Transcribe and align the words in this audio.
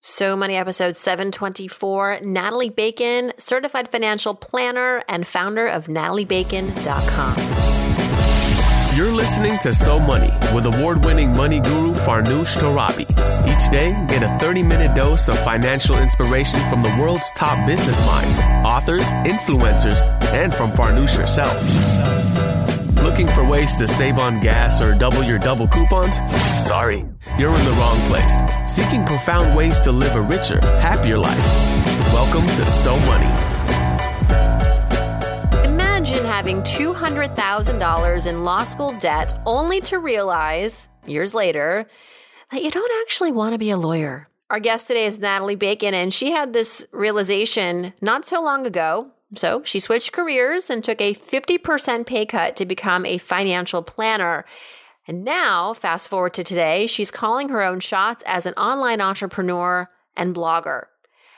So 0.00 0.36
Money 0.36 0.56
episode 0.56 0.96
724. 0.96 2.20
Natalie 2.22 2.70
Bacon, 2.70 3.32
certified 3.38 3.88
financial 3.88 4.34
planner 4.34 5.02
and 5.08 5.26
founder 5.26 5.66
of 5.66 5.86
nataliebacon.com. 5.86 7.36
You're 8.96 9.12
listening 9.12 9.58
to 9.60 9.72
So 9.72 9.98
Money 9.98 10.32
with 10.54 10.66
award 10.66 11.04
winning 11.04 11.34
money 11.34 11.60
guru 11.60 11.94
Farnoosh 11.94 12.56
Torabi. 12.56 13.02
Each 13.48 13.70
day, 13.70 13.90
get 14.08 14.22
a 14.22 14.38
30 14.38 14.62
minute 14.62 14.94
dose 14.96 15.28
of 15.28 15.38
financial 15.40 15.98
inspiration 15.98 16.60
from 16.68 16.82
the 16.82 16.96
world's 17.00 17.30
top 17.32 17.64
business 17.66 18.04
minds, 18.06 18.38
authors, 18.64 19.08
influencers, 19.24 20.00
and 20.32 20.54
from 20.54 20.70
Farnoosh 20.72 21.16
herself. 21.16 22.57
Looking 23.08 23.28
for 23.28 23.42
ways 23.42 23.74
to 23.76 23.88
save 23.88 24.18
on 24.18 24.38
gas 24.38 24.82
or 24.82 24.94
double 24.94 25.22
your 25.22 25.38
double 25.38 25.66
coupons? 25.66 26.16
Sorry, 26.62 27.06
you're 27.38 27.56
in 27.56 27.64
the 27.64 27.72
wrong 27.72 27.96
place. 28.00 28.42
Seeking 28.70 29.02
profound 29.06 29.56
ways 29.56 29.80
to 29.84 29.92
live 29.92 30.14
a 30.14 30.20
richer, 30.20 30.60
happier 30.60 31.16
life. 31.16 31.42
Welcome 32.12 32.46
to 32.46 32.66
So 32.66 32.94
Money. 33.06 33.24
Imagine 35.64 36.22
having 36.26 36.60
$200,000 36.60 38.26
in 38.26 38.44
law 38.44 38.64
school 38.64 38.92
debt 38.98 39.40
only 39.46 39.80
to 39.80 39.98
realize, 39.98 40.90
years 41.06 41.32
later, 41.32 41.86
that 42.50 42.62
you 42.62 42.70
don't 42.70 42.92
actually 43.00 43.32
want 43.32 43.54
to 43.54 43.58
be 43.58 43.70
a 43.70 43.78
lawyer. 43.78 44.28
Our 44.50 44.60
guest 44.60 44.86
today 44.86 45.06
is 45.06 45.18
Natalie 45.18 45.56
Bacon, 45.56 45.94
and 45.94 46.12
she 46.12 46.32
had 46.32 46.52
this 46.52 46.86
realization 46.92 47.94
not 48.02 48.26
so 48.26 48.42
long 48.42 48.66
ago. 48.66 49.12
So 49.34 49.62
she 49.62 49.78
switched 49.78 50.12
careers 50.12 50.70
and 50.70 50.82
took 50.82 51.00
a 51.00 51.14
50% 51.14 52.06
pay 52.06 52.24
cut 52.24 52.56
to 52.56 52.64
become 52.64 53.04
a 53.04 53.18
financial 53.18 53.82
planner. 53.82 54.46
And 55.06 55.22
now, 55.22 55.74
fast 55.74 56.08
forward 56.08 56.32
to 56.34 56.44
today, 56.44 56.86
she's 56.86 57.10
calling 57.10 57.50
her 57.50 57.62
own 57.62 57.80
shots 57.80 58.22
as 58.26 58.46
an 58.46 58.54
online 58.54 59.00
entrepreneur 59.00 59.88
and 60.16 60.34
blogger. 60.34 60.84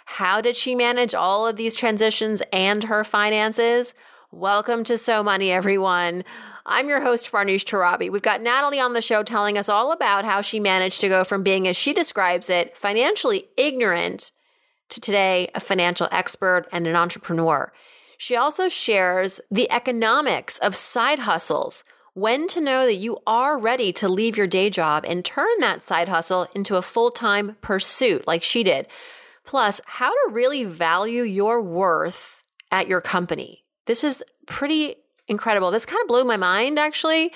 How 0.07 0.41
did 0.41 0.57
she 0.57 0.75
manage 0.75 1.15
all 1.15 1.47
of 1.47 1.57
these 1.57 1.77
transitions 1.77 2.43
and 2.53 2.85
her 2.85 3.03
finances? 3.03 3.95
Welcome 4.31 4.85
to 4.85 4.97
So 4.97 5.25
Money, 5.25 5.51
everyone. 5.51 6.25
I'm 6.65 6.89
your 6.89 7.01
host, 7.01 7.31
Farnoosh 7.31 7.65
Torabi. 7.65 8.11
We've 8.11 8.23
got 8.23 8.41
Natalie 8.41 8.81
on 8.81 8.93
the 8.93 9.03
show 9.03 9.25
telling 9.25 9.59
us 9.59 9.69
all 9.69 9.91
about 9.91 10.25
how 10.25 10.41
she 10.41 10.61
managed 10.61 11.01
to 11.01 11.09
go 11.09 11.25
from 11.25 11.43
being, 11.43 11.67
as 11.67 11.77
she 11.77 11.93
describes 11.93 12.49
it, 12.49 12.77
financially 12.77 13.49
ignorant 13.57 14.31
to 14.91 15.01
today 15.01 15.49
a 15.55 15.61
financial 15.61 16.09
expert 16.13 16.67
and 16.73 16.87
an 16.87 16.97
entrepreneur. 16.97 17.73
She 18.19 18.37
also 18.37 18.69
shares 18.69 19.41
the 19.51 19.71
economics 19.71 20.59
of 20.59 20.77
side 20.77 21.21
hustles, 21.21 21.85
when 22.15 22.47
to 22.49 22.61
know 22.61 22.85
that 22.87 22.97
you 22.97 23.19
are 23.27 23.59
ready 23.59 23.93
to 23.95 24.09
leave 24.09 24.37
your 24.37 24.47
day 24.47 24.69
job 24.69 25.05
and 25.07 25.25
turn 25.25 25.49
that 25.61 25.83
side 25.83 26.09
hustle 26.09 26.49
into 26.55 26.77
a 26.77 26.83
full 26.83 27.11
time 27.11 27.57
pursuit 27.61 28.27
like 28.27 28.43
she 28.43 28.63
did. 28.63 28.87
Plus, 29.45 29.81
how 29.87 30.11
to 30.11 30.33
really 30.33 30.65
value 30.65 31.23
your 31.23 31.63
worth 31.63 32.43
at 32.71 32.89
your 32.89 33.01
company. 33.01 33.65
This 33.87 34.05
is 34.05 34.23
pretty 34.47 34.97
incredible. 35.29 35.71
This 35.71 35.87
kind 35.87 36.01
of 36.03 36.09
blew 36.09 36.25
my 36.25 36.37
mind, 36.37 36.79
actually. 36.79 37.33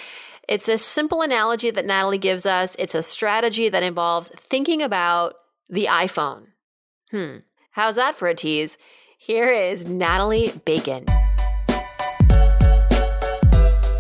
It's 0.49 0.69
a 0.69 0.79
simple 0.79 1.23
analogy 1.23 1.71
that 1.71 1.87
Natalie 1.87 2.19
gives 2.19 2.45
us. 2.45 2.77
It's 2.79 2.95
a 2.95 3.03
strategy 3.03 3.69
that 3.69 3.83
involves 3.83 4.29
thinking 4.37 4.83
about 4.83 5.37
the 5.69 5.87
iPhone. 5.87 6.49
Hmm. 7.15 7.37
How's 7.70 7.95
that 7.95 8.17
for 8.17 8.27
a 8.27 8.34
tease? 8.34 8.77
Here 9.17 9.48
is 9.48 9.87
Natalie 9.87 10.51
Bacon. 10.65 11.05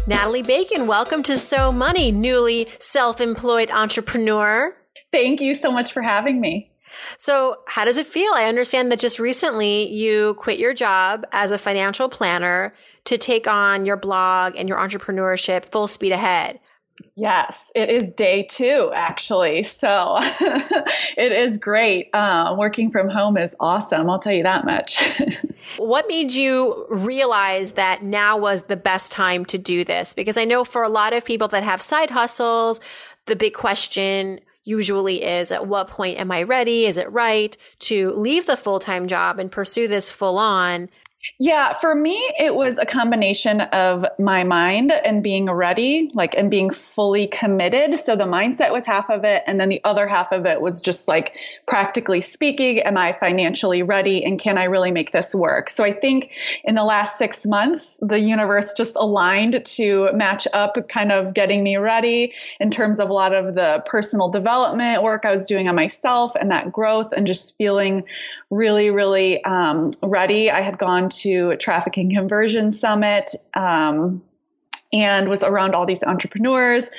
Natalie 0.08 0.42
Bacon, 0.42 0.88
welcome 0.88 1.22
to 1.22 1.38
So 1.38 1.70
Money, 1.70 2.10
newly 2.10 2.66
self 2.80 3.20
employed 3.20 3.70
entrepreneur. 3.70 4.76
Thank 5.12 5.40
you 5.40 5.54
so 5.54 5.70
much 5.70 5.92
for 5.92 6.02
having 6.02 6.40
me. 6.40 6.72
So, 7.16 7.58
how 7.68 7.84
does 7.84 7.98
it 7.98 8.08
feel? 8.08 8.32
I 8.34 8.46
understand 8.46 8.90
that 8.90 8.98
just 8.98 9.20
recently 9.20 9.88
you 9.92 10.34
quit 10.34 10.58
your 10.58 10.74
job 10.74 11.24
as 11.30 11.52
a 11.52 11.58
financial 11.58 12.08
planner 12.08 12.74
to 13.04 13.16
take 13.16 13.46
on 13.46 13.86
your 13.86 13.96
blog 13.96 14.56
and 14.56 14.68
your 14.68 14.78
entrepreneurship 14.78 15.66
full 15.66 15.86
speed 15.86 16.10
ahead. 16.10 16.58
Yes, 17.16 17.70
it 17.76 17.90
is 17.90 18.10
day 18.12 18.42
two, 18.42 18.90
actually. 18.92 19.62
So 19.62 20.16
it 20.20 21.32
is 21.32 21.58
great. 21.58 22.10
Uh, 22.12 22.56
working 22.58 22.90
from 22.90 23.08
home 23.08 23.36
is 23.36 23.54
awesome. 23.60 24.10
I'll 24.10 24.18
tell 24.18 24.32
you 24.32 24.42
that 24.42 24.64
much. 24.64 25.00
what 25.76 26.06
made 26.08 26.32
you 26.32 26.86
realize 26.90 27.72
that 27.72 28.02
now 28.02 28.36
was 28.36 28.64
the 28.64 28.76
best 28.76 29.12
time 29.12 29.44
to 29.46 29.58
do 29.58 29.84
this? 29.84 30.12
Because 30.12 30.36
I 30.36 30.44
know 30.44 30.64
for 30.64 30.82
a 30.82 30.88
lot 30.88 31.12
of 31.12 31.24
people 31.24 31.48
that 31.48 31.62
have 31.62 31.80
side 31.80 32.10
hustles, 32.10 32.80
the 33.26 33.36
big 33.36 33.54
question 33.54 34.40
usually 34.64 35.22
is 35.22 35.52
at 35.52 35.66
what 35.66 35.88
point 35.88 36.18
am 36.18 36.32
I 36.32 36.42
ready? 36.42 36.86
Is 36.86 36.96
it 36.96 37.10
right 37.12 37.56
to 37.80 38.12
leave 38.12 38.46
the 38.46 38.56
full 38.56 38.80
time 38.80 39.06
job 39.06 39.38
and 39.38 39.52
pursue 39.52 39.86
this 39.86 40.10
full 40.10 40.38
on? 40.38 40.88
Yeah, 41.38 41.72
for 41.72 41.94
me, 41.94 42.16
it 42.38 42.54
was 42.54 42.78
a 42.78 42.86
combination 42.86 43.60
of 43.60 44.04
my 44.18 44.44
mind 44.44 44.92
and 44.92 45.22
being 45.22 45.46
ready, 45.46 46.10
like, 46.14 46.34
and 46.36 46.50
being 46.50 46.70
fully 46.70 47.26
committed. 47.26 47.98
So 47.98 48.14
the 48.14 48.24
mindset 48.24 48.72
was 48.72 48.86
half 48.86 49.10
of 49.10 49.24
it. 49.24 49.42
And 49.46 49.58
then 49.60 49.68
the 49.68 49.80
other 49.84 50.06
half 50.06 50.32
of 50.32 50.46
it 50.46 50.60
was 50.60 50.80
just 50.80 51.08
like, 51.08 51.36
practically 51.66 52.20
speaking, 52.20 52.80
am 52.80 52.96
I 52.96 53.12
financially 53.12 53.82
ready 53.82 54.24
and 54.24 54.38
can 54.38 54.58
I 54.58 54.64
really 54.64 54.92
make 54.92 55.10
this 55.12 55.34
work? 55.34 55.70
So 55.70 55.82
I 55.82 55.92
think 55.92 56.32
in 56.62 56.74
the 56.74 56.84
last 56.84 57.18
six 57.18 57.46
months, 57.46 57.98
the 58.02 58.18
universe 58.18 58.74
just 58.74 58.94
aligned 58.96 59.64
to 59.64 60.10
match 60.12 60.46
up, 60.52 60.76
kind 60.88 61.10
of 61.10 61.34
getting 61.34 61.62
me 61.62 61.76
ready 61.76 62.32
in 62.60 62.70
terms 62.70 63.00
of 63.00 63.08
a 63.08 63.12
lot 63.12 63.34
of 63.34 63.54
the 63.54 63.82
personal 63.86 64.30
development 64.30 65.02
work 65.02 65.24
I 65.24 65.32
was 65.32 65.46
doing 65.46 65.68
on 65.68 65.74
myself 65.74 66.34
and 66.36 66.50
that 66.50 66.70
growth 66.72 67.12
and 67.12 67.26
just 67.26 67.56
feeling 67.56 68.04
really, 68.50 68.90
really 68.90 69.42
um, 69.44 69.90
ready. 70.02 70.50
I 70.50 70.60
had 70.60 70.78
gone 70.78 71.08
to 71.22 71.56
Traffic 71.56 71.96
and 71.96 72.10
Conversion 72.10 72.70
Summit 72.70 73.30
um, 73.54 74.22
and 74.92 75.28
was 75.28 75.42
around 75.42 75.74
all 75.74 75.86
these 75.86 76.02
entrepreneurs 76.02 76.90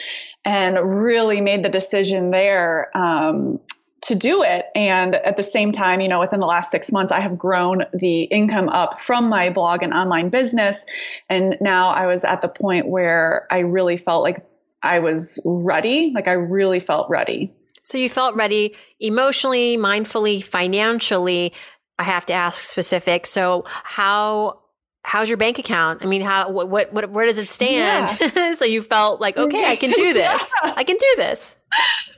and 0.44 0.78
really 1.04 1.42
made 1.42 1.64
the 1.64 1.70
decision 1.70 2.30
there 2.30 2.96
um, 2.96 3.60
to 4.04 4.16
do 4.16 4.44
it. 4.44 4.66
And 4.76 5.16
at 5.16 5.36
the 5.36 5.44
same 5.44 5.72
time, 5.72 6.02
you 6.02 6.08
know, 6.08 6.20
within 6.20 6.40
the 6.40 6.46
last 6.46 6.70
six 6.70 6.92
months, 6.92 7.12
I 7.12 7.20
have 7.22 7.38
grown 7.38 7.84
the 7.94 8.24
income 8.24 8.70
up 8.70 9.00
from 9.00 9.30
my 9.30 9.50
blog 9.50 9.82
and 9.82 9.94
online 9.94 10.30
business. 10.30 10.86
And 11.30 11.58
now 11.60 11.90
I 11.90 12.06
was 12.06 12.24
at 12.24 12.42
the 12.42 12.50
point 12.50 12.88
where 12.88 13.48
I 13.50 13.60
really 13.60 13.98
felt 13.98 14.22
like 14.22 14.46
I 14.84 15.00
was 15.00 15.42
ready. 15.44 16.12
Like 16.14 16.28
I 16.28 16.34
really 16.34 16.80
felt 16.80 17.10
ready. 17.10 17.52
So 17.82 17.98
you 17.98 18.10
felt 18.10 18.36
ready 18.36 18.76
emotionally, 19.00 19.78
mindfully, 19.78 20.44
financially. 20.44 21.54
I 21.98 22.04
have 22.04 22.26
to 22.28 22.34
ask 22.34 22.70
specific. 22.70 23.26
So 23.26 23.64
how 23.68 24.60
how's 25.04 25.30
your 25.30 25.38
bank 25.38 25.60
account? 25.60 26.04
I 26.04 26.08
mean, 26.08 26.22
how 26.22 26.50
what 26.50 26.70
what, 26.70 26.92
what 26.94 27.10
where 27.10 27.26
does 27.26 27.38
it 27.38 27.50
stand? 27.50 28.18
Yeah. 28.20 28.56
so 28.56 28.66
you 28.66 28.82
felt 28.82 29.22
like, 29.22 29.38
okay, 29.38 29.66
I 29.66 29.76
can 29.76 29.92
do 29.96 30.14
this. 30.14 30.54
yeah. 30.64 30.74
I 30.76 30.84
can 30.84 30.98
do 30.98 31.14
this. 31.18 31.56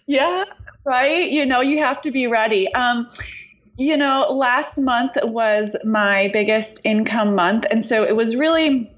Yeah, 0.06 0.46
right. 0.86 1.30
You 1.30 1.46
know, 1.46 1.62
you 1.62 1.80
have 1.80 2.02
to 2.02 2.12
be 2.12 2.28
ready. 2.28 2.74
Um, 2.74 3.08
you 3.78 3.96
know, 3.96 4.28
last 4.32 4.80
month 4.80 5.18
was 5.24 5.76
my 5.84 6.30
biggest 6.34 6.86
income 6.86 7.36
month, 7.36 7.66
and 7.70 7.84
so 7.84 8.04
it 8.04 8.16
was 8.16 8.36
really. 8.36 8.94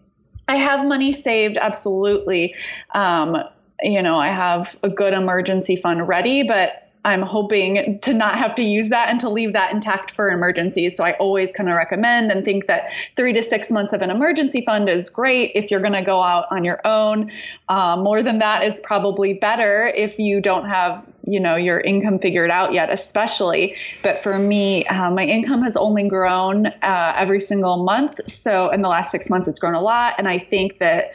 I 0.48 0.56
have 0.56 0.84
money 0.84 1.12
saved, 1.12 1.58
absolutely. 1.58 2.56
Um, 2.96 3.38
you 3.84 4.02
know, 4.02 4.18
I 4.18 4.30
have 4.30 4.80
a 4.82 4.90
good 4.90 5.14
emergency 5.14 5.76
fund 5.76 6.08
ready, 6.08 6.42
but 6.42 6.89
I'm 7.10 7.22
hoping 7.22 8.00
to 8.00 8.14
not 8.14 8.38
have 8.38 8.56
to 8.56 8.64
use 8.64 8.90
that 8.90 9.10
and 9.10 9.20
to 9.20 9.30
leave 9.30 9.54
that 9.54 9.72
intact 9.74 10.12
for 10.12 10.30
emergencies. 10.30 10.96
So 10.96 11.04
I 11.04 11.14
always 11.14 11.52
kind 11.52 11.70
of 11.70 11.76
recommend 11.76 12.32
and 12.32 12.46
think 12.46 12.68
that 12.68 12.90
three 13.16 13.34
to 13.34 13.42
six 13.42 13.70
months 13.70 13.94
of 13.94 14.02
an 14.02 14.10
emergency 14.10 14.64
fund 14.66 14.90
is 14.90 15.10
great 15.10 15.52
if 15.56 15.70
you're 15.72 15.80
going 15.80 15.94
to 15.94 16.02
go 16.02 16.22
out 16.22 16.46
on 16.52 16.64
your 16.64 16.80
own. 16.86 17.32
Um, 17.68 18.04
more 18.04 18.24
than 18.24 18.40
that 18.40 18.64
is 18.64 18.80
probably 18.80 19.34
better 19.34 19.92
if 19.96 20.20
you 20.20 20.42
don't 20.42 20.66
have 20.66 21.06
you 21.28 21.40
know 21.40 21.58
your 21.58 21.80
income 21.82 22.18
figured 22.18 22.50
out 22.50 22.74
yet 22.74 22.90
especially 22.90 23.76
but 24.02 24.18
for 24.18 24.40
me 24.40 24.86
uh, 24.88 25.12
my 25.12 25.26
income 25.26 25.62
has 25.62 25.76
only 25.76 26.08
grown 26.08 26.68
uh, 26.68 27.14
every 27.16 27.42
single 27.42 27.84
month 27.84 28.28
so 28.28 28.70
in 28.70 28.82
the 28.82 28.88
last 28.88 29.12
six 29.12 29.30
months 29.30 29.48
it's 29.48 29.60
grown 29.60 29.76
a 29.76 29.82
lot 29.82 30.16
and 30.18 30.30
i 30.30 30.40
think 30.40 30.78
that 30.78 31.12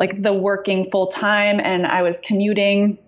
like 0.00 0.22
the 0.22 0.32
working 0.32 0.90
full 0.90 1.08
time 1.08 1.60
and 1.60 1.86
I 1.86 2.02
was 2.02 2.18
commuting 2.20 2.98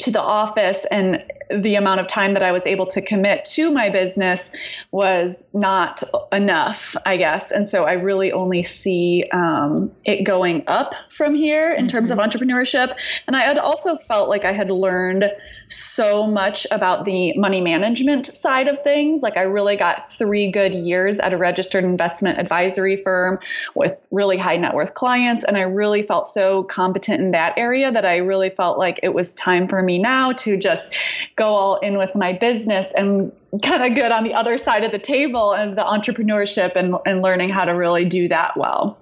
to 0.00 0.10
the 0.10 0.20
office 0.20 0.84
and 0.90 1.24
the 1.50 1.76
amount 1.76 2.00
of 2.00 2.08
time 2.08 2.34
that 2.34 2.42
I 2.42 2.52
was 2.52 2.66
able 2.66 2.86
to 2.86 3.00
commit 3.00 3.44
to 3.46 3.70
my 3.70 3.90
business 3.90 4.56
was 4.90 5.48
not 5.54 6.02
enough, 6.32 6.96
I 7.06 7.16
guess. 7.16 7.50
And 7.50 7.68
so 7.68 7.84
I 7.84 7.94
really 7.94 8.32
only 8.32 8.62
see 8.62 9.24
um, 9.32 9.92
it 10.04 10.24
going 10.24 10.64
up 10.66 10.94
from 11.08 11.34
here 11.34 11.72
in 11.72 11.86
mm-hmm. 11.86 11.86
terms 11.86 12.10
of 12.10 12.18
mm-hmm. 12.18 12.28
entrepreneurship. 12.28 12.92
And 13.26 13.36
I 13.36 13.40
had 13.40 13.58
also 13.58 13.96
felt 13.96 14.28
like 14.28 14.44
I 14.44 14.52
had 14.52 14.70
learned 14.70 15.24
so 15.68 16.26
much 16.26 16.66
about 16.70 17.04
the 17.04 17.36
money 17.36 17.60
management 17.60 18.26
side 18.26 18.68
of 18.68 18.80
things. 18.80 19.22
Like 19.22 19.36
I 19.36 19.42
really 19.42 19.76
got 19.76 20.10
three 20.12 20.50
good 20.50 20.74
years 20.74 21.18
at 21.18 21.32
a 21.32 21.36
registered 21.36 21.84
investment 21.84 22.38
advisory 22.38 22.96
firm 22.96 23.38
with 23.74 23.96
really 24.10 24.36
high 24.36 24.56
net 24.56 24.74
worth 24.74 24.94
clients. 24.94 25.44
And 25.44 25.56
I 25.56 25.62
really 25.62 26.02
felt 26.02 26.26
so 26.26 26.64
competent 26.64 27.20
in 27.20 27.30
that 27.32 27.56
area 27.56 27.92
that 27.92 28.04
I 28.04 28.16
really 28.16 28.50
felt 28.50 28.78
like 28.78 29.00
it 29.02 29.14
was 29.14 29.34
time 29.34 29.68
for 29.68 29.82
me 29.86 29.98
now 29.98 30.32
to 30.32 30.56
just 30.56 30.94
go 31.36 31.46
all 31.46 31.76
in 31.78 31.96
with 31.96 32.14
my 32.14 32.32
business 32.32 32.92
and 32.92 33.32
kind 33.62 33.82
of 33.82 33.94
good 33.94 34.12
on 34.12 34.24
the 34.24 34.34
other 34.34 34.58
side 34.58 34.84
of 34.84 34.92
the 34.92 34.98
table 34.98 35.52
and 35.52 35.78
the 35.78 35.82
entrepreneurship 35.82 36.76
and, 36.76 36.96
and 37.06 37.22
learning 37.22 37.48
how 37.48 37.64
to 37.64 37.72
really 37.72 38.04
do 38.04 38.28
that 38.28 38.56
well. 38.56 38.98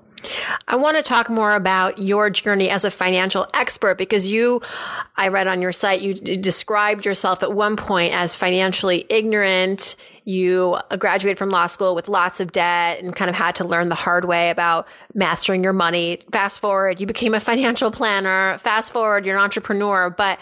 I 0.69 0.76
want 0.76 0.96
to 0.96 1.02
talk 1.02 1.28
more 1.28 1.54
about 1.54 1.98
your 1.98 2.31
journey 2.31 2.70
as 2.70 2.84
a 2.84 2.90
financial 2.90 3.46
expert 3.54 3.98
because 3.98 4.31
you, 4.31 4.62
I 5.16 5.28
read 5.28 5.46
on 5.46 5.60
your 5.60 5.72
site, 5.72 6.00
you 6.00 6.14
d- 6.14 6.36
described 6.36 7.04
yourself 7.04 7.42
at 7.42 7.52
one 7.52 7.76
point 7.76 8.14
as 8.14 8.34
financially 8.34 9.06
ignorant. 9.08 9.96
You 10.25 10.78
uh, 10.90 10.96
graduated 10.96 11.38
from 11.38 11.50
law 11.50 11.66
school 11.66 11.94
with 11.94 12.08
lots 12.08 12.40
of 12.40 12.52
debt 12.52 13.02
and 13.02 13.14
kind 13.14 13.28
of 13.28 13.37
had 13.37 13.54
to 13.56 13.64
learn 13.64 13.88
the 13.88 13.94
hard 13.94 14.25
way 14.25 14.50
about 14.50 14.88
mastering 15.14 15.62
your 15.62 15.72
money. 15.72 16.20
Fast 16.32 16.60
forward, 16.60 17.00
you 17.00 17.06
became 17.06 17.34
a 17.34 17.40
financial 17.40 17.90
planner. 17.90 18.58
Fast 18.58 18.92
forward, 18.92 19.26
you're 19.26 19.37
an 19.37 19.42
entrepreneur. 19.42 20.10
But 20.10 20.38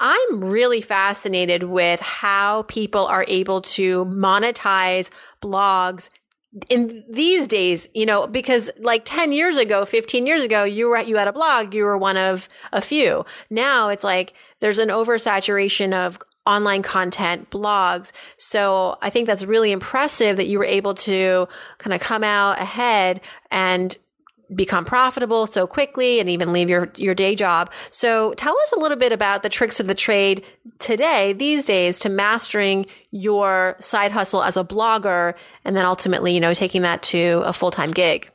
I'm 0.00 0.44
really 0.44 0.80
fascinated 0.80 1.64
with 1.64 2.00
how 2.00 2.62
people 2.62 3.06
are 3.06 3.24
able 3.28 3.62
to 3.62 4.04
monetize 4.06 5.10
blogs 5.42 6.10
in 6.68 7.04
these 7.10 7.46
days, 7.46 7.88
you 7.94 8.06
know, 8.06 8.26
because 8.26 8.70
like 8.80 9.02
10 9.04 9.32
years 9.32 9.58
ago, 9.58 9.84
15 9.84 10.26
years 10.26 10.42
ago, 10.42 10.64
you 10.64 10.88
were, 10.88 10.98
you 10.98 11.16
had 11.16 11.28
a 11.28 11.32
blog, 11.32 11.74
you 11.74 11.84
were 11.84 11.98
one 11.98 12.16
of 12.16 12.48
a 12.72 12.80
few. 12.80 13.24
Now 13.50 13.88
it's 13.88 14.04
like 14.04 14.34
there's 14.60 14.78
an 14.78 14.88
oversaturation 14.88 15.92
of 15.92 16.18
online 16.46 16.82
content, 16.82 17.50
blogs. 17.50 18.10
So 18.38 18.96
I 19.02 19.10
think 19.10 19.26
that's 19.26 19.44
really 19.44 19.70
impressive 19.70 20.38
that 20.38 20.46
you 20.46 20.58
were 20.58 20.64
able 20.64 20.94
to 20.94 21.46
kind 21.76 21.92
of 21.92 22.00
come 22.00 22.24
out 22.24 22.58
ahead 22.58 23.20
and 23.50 23.96
become 24.54 24.84
profitable 24.84 25.46
so 25.46 25.66
quickly 25.66 26.20
and 26.20 26.28
even 26.28 26.52
leave 26.52 26.70
your, 26.70 26.90
your 26.96 27.14
day 27.14 27.34
job. 27.34 27.70
So 27.90 28.34
tell 28.34 28.58
us 28.58 28.72
a 28.72 28.78
little 28.78 28.96
bit 28.96 29.12
about 29.12 29.42
the 29.42 29.48
tricks 29.48 29.80
of 29.80 29.86
the 29.86 29.94
trade 29.94 30.44
today, 30.78 31.32
these 31.32 31.66
days 31.66 32.00
to 32.00 32.08
mastering 32.08 32.86
your 33.10 33.76
side 33.80 34.12
hustle 34.12 34.42
as 34.42 34.56
a 34.56 34.64
blogger 34.64 35.34
and 35.64 35.76
then 35.76 35.84
ultimately, 35.84 36.34
you 36.34 36.40
know, 36.40 36.54
taking 36.54 36.82
that 36.82 37.02
to 37.02 37.42
a 37.44 37.52
full-time 37.52 37.90
gig. 37.90 38.30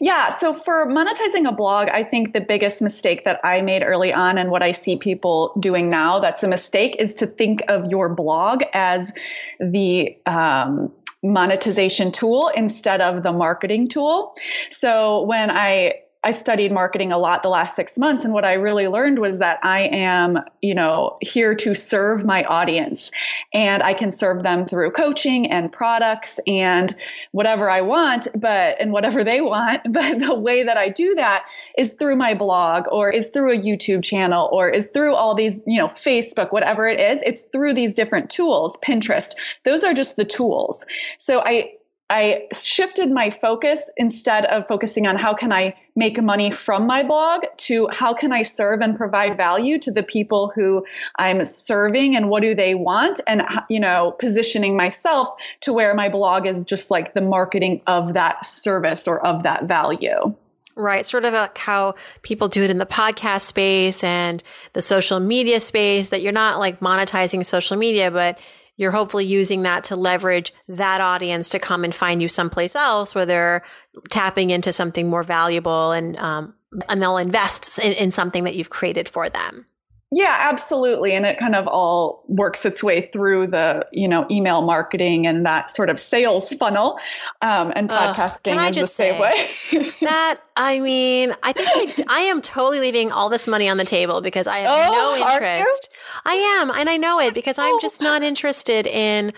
Yeah. 0.00 0.30
So 0.30 0.52
for 0.52 0.86
monetizing 0.86 1.48
a 1.48 1.52
blog, 1.52 1.88
I 1.90 2.02
think 2.02 2.32
the 2.32 2.40
biggest 2.40 2.82
mistake 2.82 3.22
that 3.24 3.38
I 3.44 3.62
made 3.62 3.82
early 3.82 4.12
on 4.12 4.36
and 4.36 4.50
what 4.50 4.64
I 4.64 4.72
see 4.72 4.96
people 4.96 5.56
doing 5.60 5.88
now 5.88 6.18
that's 6.18 6.42
a 6.42 6.48
mistake 6.48 6.96
is 6.98 7.14
to 7.14 7.26
think 7.26 7.62
of 7.68 7.86
your 7.88 8.12
blog 8.12 8.64
as 8.72 9.12
the, 9.60 10.16
um, 10.26 10.92
monetization 11.22 12.12
tool 12.12 12.48
instead 12.48 13.00
of 13.00 13.22
the 13.22 13.32
marketing 13.32 13.88
tool. 13.88 14.34
So 14.70 15.24
when 15.24 15.50
I 15.50 16.00
I 16.22 16.32
studied 16.32 16.70
marketing 16.70 17.12
a 17.12 17.18
lot 17.18 17.42
the 17.42 17.48
last 17.48 17.74
six 17.74 17.96
months. 17.96 18.24
And 18.26 18.34
what 18.34 18.44
I 18.44 18.54
really 18.54 18.88
learned 18.88 19.18
was 19.18 19.38
that 19.38 19.58
I 19.62 19.82
am, 19.84 20.38
you 20.60 20.74
know, 20.74 21.16
here 21.22 21.54
to 21.54 21.74
serve 21.74 22.26
my 22.26 22.44
audience 22.44 23.10
and 23.54 23.82
I 23.82 23.94
can 23.94 24.10
serve 24.10 24.42
them 24.42 24.62
through 24.62 24.90
coaching 24.90 25.50
and 25.50 25.72
products 25.72 26.38
and 26.46 26.94
whatever 27.32 27.70
I 27.70 27.80
want, 27.80 28.28
but, 28.34 28.78
and 28.78 28.92
whatever 28.92 29.24
they 29.24 29.40
want. 29.40 29.82
But 30.00 30.18
the 30.18 30.34
way 30.34 30.62
that 30.62 30.76
I 30.78 30.88
do 30.88 31.14
that 31.16 31.44
is 31.76 31.94
through 31.94 32.16
my 32.16 32.34
blog 32.34 32.84
or 32.90 33.10
is 33.10 33.28
through 33.28 33.52
a 33.52 33.60
YouTube 33.60 34.02
channel 34.02 34.48
or 34.50 34.70
is 34.70 34.88
through 34.88 35.14
all 35.14 35.34
these, 35.34 35.62
you 35.66 35.78
know, 35.78 35.88
Facebook, 35.88 36.52
whatever 36.52 36.88
it 36.88 36.98
is. 36.98 37.22
It's 37.22 37.42
through 37.44 37.74
these 37.74 37.94
different 37.94 38.30
tools, 38.30 38.78
Pinterest. 38.82 39.34
Those 39.64 39.84
are 39.84 39.92
just 39.92 40.16
the 40.16 40.24
tools. 40.24 40.86
So 41.18 41.40
I, 41.40 41.72
I 42.10 42.48
shifted 42.52 43.10
my 43.10 43.30
focus 43.30 43.88
instead 43.96 44.44
of 44.44 44.66
focusing 44.66 45.06
on 45.06 45.14
how 45.14 45.32
can 45.32 45.52
I 45.52 45.76
make 45.94 46.20
money 46.20 46.50
from 46.50 46.86
my 46.86 47.04
blog 47.04 47.44
to 47.56 47.86
how 47.88 48.14
can 48.14 48.32
I 48.32 48.42
serve 48.42 48.80
and 48.80 48.96
provide 48.96 49.36
value 49.36 49.78
to 49.78 49.92
the 49.92 50.02
people 50.02 50.52
who 50.52 50.84
I'm 51.16 51.44
serving 51.44 52.16
and 52.16 52.28
what 52.28 52.42
do 52.42 52.54
they 52.54 52.74
want 52.74 53.20
and 53.28 53.42
you 53.68 53.78
know 53.78 54.10
positioning 54.18 54.76
myself 54.76 55.28
to 55.60 55.72
where 55.72 55.94
my 55.94 56.08
blog 56.08 56.46
is 56.46 56.64
just 56.64 56.90
like 56.90 57.14
the 57.14 57.20
marketing 57.20 57.80
of 57.86 58.14
that 58.14 58.44
service 58.44 59.06
or 59.06 59.24
of 59.24 59.44
that 59.44 59.64
value. 59.64 60.34
Right. 60.74 61.06
Sort 61.06 61.24
of 61.24 61.34
like 61.34 61.58
how 61.58 61.94
people 62.22 62.48
do 62.48 62.62
it 62.62 62.70
in 62.70 62.78
the 62.78 62.86
podcast 62.86 63.42
space 63.42 64.02
and 64.02 64.42
the 64.72 64.80
social 64.80 65.20
media 65.20 65.60
space 65.60 66.08
that 66.08 66.22
you're 66.22 66.32
not 66.32 66.58
like 66.58 66.80
monetizing 66.80 67.44
social 67.44 67.76
media, 67.76 68.10
but 68.10 68.38
you're 68.80 68.92
hopefully 68.92 69.26
using 69.26 69.64
that 69.64 69.84
to 69.84 69.94
leverage 69.94 70.54
that 70.66 71.02
audience 71.02 71.50
to 71.50 71.58
come 71.58 71.84
and 71.84 71.94
find 71.94 72.22
you 72.22 72.28
someplace 72.28 72.74
else 72.74 73.14
where 73.14 73.26
they're 73.26 73.62
tapping 74.08 74.48
into 74.48 74.72
something 74.72 75.10
more 75.10 75.22
valuable 75.22 75.92
and 75.92 76.16
um, 76.16 76.54
and 76.88 77.02
they'll 77.02 77.18
invest 77.18 77.78
in, 77.78 77.92
in 77.92 78.10
something 78.10 78.44
that 78.44 78.56
you've 78.56 78.70
created 78.70 79.06
for 79.06 79.28
them. 79.28 79.66
Yeah, 80.12 80.36
absolutely. 80.40 81.12
And 81.12 81.24
it 81.24 81.38
kind 81.38 81.54
of 81.54 81.68
all 81.68 82.24
works 82.26 82.66
its 82.66 82.82
way 82.82 83.00
through 83.00 83.46
the, 83.48 83.86
you 83.92 84.08
know, 84.08 84.26
email 84.28 84.60
marketing 84.60 85.24
and 85.24 85.46
that 85.46 85.70
sort 85.70 85.88
of 85.88 86.00
sales 86.00 86.52
funnel. 86.54 86.98
Um, 87.42 87.72
and 87.76 87.88
podcasting 87.88 88.56
uh, 88.56 88.68
is 88.70 88.76
the 88.76 88.86
same 88.86 89.20
way. 89.20 89.32
that, 90.00 90.40
I 90.56 90.80
mean, 90.80 91.32
I 91.44 91.52
think 91.52 92.00
I, 92.08 92.18
I, 92.18 92.20
am 92.22 92.42
totally 92.42 92.80
leaving 92.80 93.12
all 93.12 93.28
this 93.28 93.46
money 93.46 93.68
on 93.68 93.76
the 93.76 93.84
table 93.84 94.20
because 94.20 94.48
I 94.48 94.58
have 94.58 94.90
oh, 94.90 94.92
no 94.92 95.32
interest. 95.32 95.88
I 96.24 96.34
am. 96.60 96.70
And 96.70 96.90
I 96.90 96.96
know 96.96 97.20
it 97.20 97.32
because 97.32 97.56
I'm 97.56 97.78
just 97.80 98.00
not 98.00 98.24
interested 98.24 98.88
in 98.88 99.32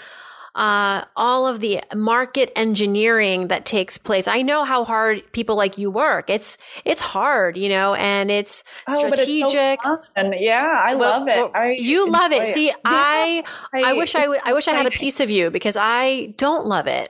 uh, 0.54 1.04
all 1.16 1.46
of 1.46 1.60
the 1.60 1.80
market 1.94 2.52
engineering 2.54 3.48
that 3.48 3.64
takes 3.64 3.96
place. 3.96 4.28
I 4.28 4.42
know 4.42 4.64
how 4.64 4.84
hard 4.84 5.22
people 5.32 5.56
like 5.56 5.78
you 5.78 5.90
work. 5.90 6.28
It's 6.28 6.58
it's 6.84 7.00
hard, 7.00 7.56
you 7.56 7.70
know, 7.70 7.94
and 7.94 8.30
it's 8.30 8.62
strategic. 8.88 9.80
Oh, 9.84 9.98
it's 10.14 10.36
so 10.36 10.38
yeah, 10.38 10.82
I 10.84 10.94
well, 10.94 11.20
love 11.20 11.28
it. 11.28 11.50
I 11.54 11.70
you 11.72 12.10
love 12.10 12.32
it. 12.32 12.48
it. 12.48 12.54
See, 12.54 12.66
yeah, 12.66 12.74
I 12.84 13.44
I, 13.72 13.90
I 13.90 13.92
wish 13.94 14.14
I, 14.14 14.22
w- 14.22 14.40
I 14.44 14.52
wish 14.52 14.68
I 14.68 14.72
had 14.72 14.86
a 14.86 14.90
piece 14.90 15.20
of 15.20 15.30
you 15.30 15.50
because 15.50 15.76
I 15.78 16.34
don't 16.36 16.66
love 16.66 16.86
it. 16.86 17.08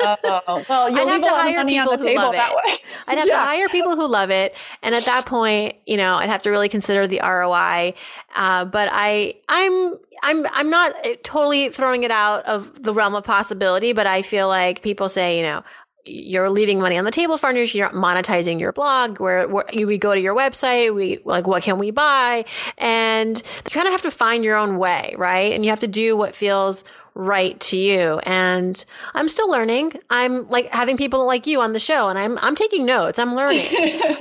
oh, 0.00 0.64
well, 0.68 0.90
you'll 0.90 1.08
I'd 1.08 1.08
have 1.08 1.22
to 1.22 1.28
hire 1.28 1.64
people 1.64 1.96
who 1.96 2.16
love 2.16 2.34
it. 2.34 2.80
I'd 3.06 3.18
have 3.18 3.28
yeah. 3.28 3.34
to 3.34 3.40
hire 3.40 3.68
people 3.68 3.94
who 3.94 4.08
love 4.08 4.30
it, 4.30 4.56
and 4.82 4.94
at 4.94 5.04
that 5.04 5.26
point, 5.26 5.76
you 5.86 5.96
know, 5.96 6.16
I'd 6.16 6.30
have 6.30 6.42
to 6.42 6.50
really 6.50 6.68
consider 6.68 7.06
the 7.06 7.20
ROI. 7.22 7.94
Uh, 8.34 8.64
but 8.64 8.88
I 8.90 9.34
I'm 9.48 9.94
I'm 10.22 10.46
I'm 10.52 10.70
not 10.70 10.94
uh, 11.06 11.16
totally 11.22 11.68
throwing 11.68 12.04
it 12.04 12.10
out 12.10 12.44
of 12.46 12.82
the 12.82 12.94
realm 12.94 13.14
of 13.14 13.24
possibility, 13.24 13.92
but 13.92 14.06
I 14.06 14.22
feel 14.22 14.48
like 14.48 14.82
people 14.82 15.08
say, 15.08 15.36
you 15.36 15.42
know, 15.42 15.62
you're 16.04 16.50
leaving 16.50 16.80
money 16.80 16.98
on 16.98 17.04
the 17.04 17.10
table 17.10 17.38
for 17.38 17.52
news. 17.52 17.74
You're 17.74 17.90
monetizing 17.90 18.58
your 18.58 18.72
blog 18.72 19.20
where, 19.20 19.46
where 19.46 19.64
we 19.74 19.98
go 19.98 20.14
to 20.14 20.20
your 20.20 20.34
website. 20.34 20.94
We 20.94 21.18
like, 21.24 21.46
what 21.46 21.62
can 21.62 21.78
we 21.78 21.90
buy? 21.90 22.44
And 22.78 23.38
you 23.38 23.70
kind 23.70 23.86
of 23.86 23.92
have 23.92 24.02
to 24.02 24.10
find 24.10 24.44
your 24.44 24.56
own 24.56 24.78
way, 24.78 25.14
right? 25.16 25.52
And 25.52 25.64
you 25.64 25.70
have 25.70 25.80
to 25.80 25.88
do 25.88 26.16
what 26.16 26.34
feels 26.34 26.84
right 27.14 27.58
to 27.60 27.76
you. 27.76 28.18
And 28.24 28.84
I'm 29.14 29.28
still 29.28 29.50
learning. 29.50 29.94
I'm 30.10 30.46
like 30.48 30.68
having 30.68 30.96
people 30.96 31.26
like 31.26 31.46
you 31.46 31.60
on 31.60 31.72
the 31.72 31.80
show 31.80 32.08
and 32.08 32.18
I'm 32.18 32.38
I'm 32.38 32.54
taking 32.54 32.86
notes. 32.86 33.18
I'm 33.18 33.34
learning. 33.34 33.66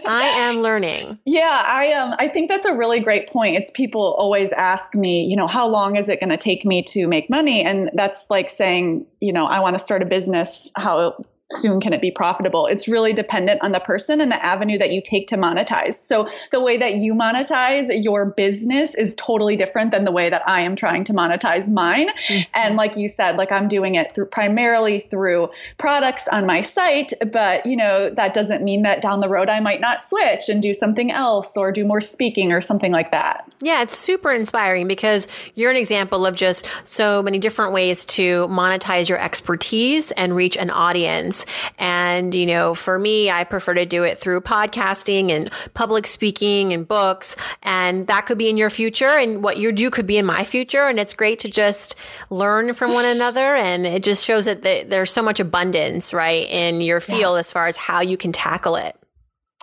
I 0.05 0.23
am 0.39 0.61
learning. 0.61 1.19
Yeah, 1.25 1.63
I 1.65 1.93
um 1.93 2.15
I 2.19 2.27
think 2.27 2.49
that's 2.49 2.65
a 2.65 2.75
really 2.75 2.99
great 2.99 3.29
point. 3.29 3.55
It's 3.55 3.71
people 3.71 4.15
always 4.17 4.51
ask 4.51 4.95
me, 4.95 5.25
you 5.25 5.35
know, 5.35 5.47
how 5.47 5.67
long 5.67 5.95
is 5.95 6.09
it 6.09 6.19
going 6.19 6.29
to 6.29 6.37
take 6.37 6.65
me 6.65 6.83
to 6.83 7.07
make 7.07 7.29
money? 7.29 7.63
And 7.63 7.91
that's 7.93 8.29
like 8.29 8.49
saying, 8.49 9.05
you 9.19 9.33
know, 9.33 9.45
I 9.45 9.59
want 9.59 9.77
to 9.77 9.83
start 9.83 10.01
a 10.01 10.05
business. 10.05 10.71
How 10.75 11.23
soon 11.51 11.79
can 11.79 11.93
it 11.93 12.01
be 12.01 12.11
profitable? 12.11 12.67
It's 12.67 12.87
really 12.87 13.13
dependent 13.13 13.61
on 13.61 13.71
the 13.71 13.79
person 13.79 14.21
and 14.21 14.31
the 14.31 14.43
avenue 14.43 14.77
that 14.77 14.91
you 14.91 15.01
take 15.01 15.27
to 15.27 15.37
monetize. 15.37 15.95
So 15.95 16.27
the 16.51 16.61
way 16.61 16.77
that 16.77 16.95
you 16.95 17.13
monetize 17.13 17.89
your 18.03 18.25
business 18.25 18.95
is 18.95 19.15
totally 19.15 19.55
different 19.55 19.91
than 19.91 20.05
the 20.05 20.11
way 20.11 20.29
that 20.29 20.47
I 20.47 20.61
am 20.61 20.75
trying 20.75 21.03
to 21.05 21.13
monetize 21.13 21.69
mine. 21.69 22.09
Mm-hmm. 22.09 22.41
And 22.53 22.75
like 22.75 22.97
you 22.97 23.07
said, 23.07 23.37
like 23.37 23.51
I'm 23.51 23.67
doing 23.67 23.95
it 23.95 24.15
through 24.15 24.27
primarily 24.27 24.99
through 24.99 25.49
products 25.77 26.27
on 26.27 26.45
my 26.45 26.61
site, 26.61 27.13
but 27.31 27.65
you 27.65 27.75
know, 27.75 28.09
that 28.09 28.33
doesn't 28.33 28.63
mean 28.63 28.83
that 28.83 29.01
down 29.01 29.19
the 29.19 29.29
road 29.29 29.49
I 29.49 29.59
might 29.59 29.81
not 29.81 30.01
switch 30.01 30.49
and 30.49 30.61
do 30.61 30.73
something 30.73 31.11
else 31.11 31.57
or 31.57 31.71
do 31.71 31.85
more 31.85 32.01
speaking 32.01 32.51
or 32.51 32.61
something 32.61 32.91
like 32.91 33.11
that. 33.11 33.47
Yeah, 33.61 33.81
it's 33.81 33.97
super 33.97 34.31
inspiring 34.31 34.87
because 34.87 35.27
you're 35.55 35.71
an 35.71 35.77
example 35.77 36.25
of 36.25 36.35
just 36.35 36.65
so 36.83 37.21
many 37.21 37.39
different 37.39 37.73
ways 37.73 38.05
to 38.07 38.47
monetize 38.47 39.09
your 39.09 39.19
expertise 39.19 40.11
and 40.13 40.35
reach 40.35 40.57
an 40.57 40.69
audience. 40.69 41.40
And, 41.77 42.33
you 42.33 42.45
know, 42.45 42.75
for 42.75 42.97
me, 42.97 43.29
I 43.29 43.43
prefer 43.43 43.73
to 43.73 43.85
do 43.85 44.03
it 44.03 44.17
through 44.17 44.41
podcasting 44.41 45.29
and 45.29 45.51
public 45.73 46.07
speaking 46.07 46.73
and 46.73 46.87
books. 46.87 47.35
And 47.63 48.07
that 48.07 48.25
could 48.25 48.37
be 48.37 48.49
in 48.49 48.57
your 48.57 48.69
future 48.69 49.05
and 49.05 49.43
what 49.43 49.57
you 49.57 49.71
do 49.71 49.89
could 49.89 50.07
be 50.07 50.17
in 50.17 50.25
my 50.25 50.43
future. 50.43 50.87
And 50.87 50.99
it's 50.99 51.13
great 51.13 51.39
to 51.39 51.49
just 51.49 51.95
learn 52.29 52.73
from 52.73 52.93
one 52.93 53.05
another. 53.15 53.55
And 53.55 53.85
it 53.85 54.03
just 54.03 54.23
shows 54.23 54.45
that 54.45 54.61
there's 54.61 55.11
so 55.11 55.21
much 55.21 55.39
abundance, 55.39 56.13
right, 56.13 56.49
in 56.49 56.81
your 56.81 56.99
field 56.99 57.35
yeah. 57.35 57.39
as 57.39 57.51
far 57.51 57.67
as 57.67 57.77
how 57.77 58.01
you 58.01 58.17
can 58.17 58.31
tackle 58.31 58.75
it. 58.75 58.95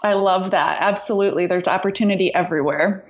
I 0.02 0.12
love 0.14 0.52
that. 0.52 0.78
Absolutely. 0.80 1.47
There's 1.47 1.66
opportunity 1.66 2.32
everywhere. 2.32 3.04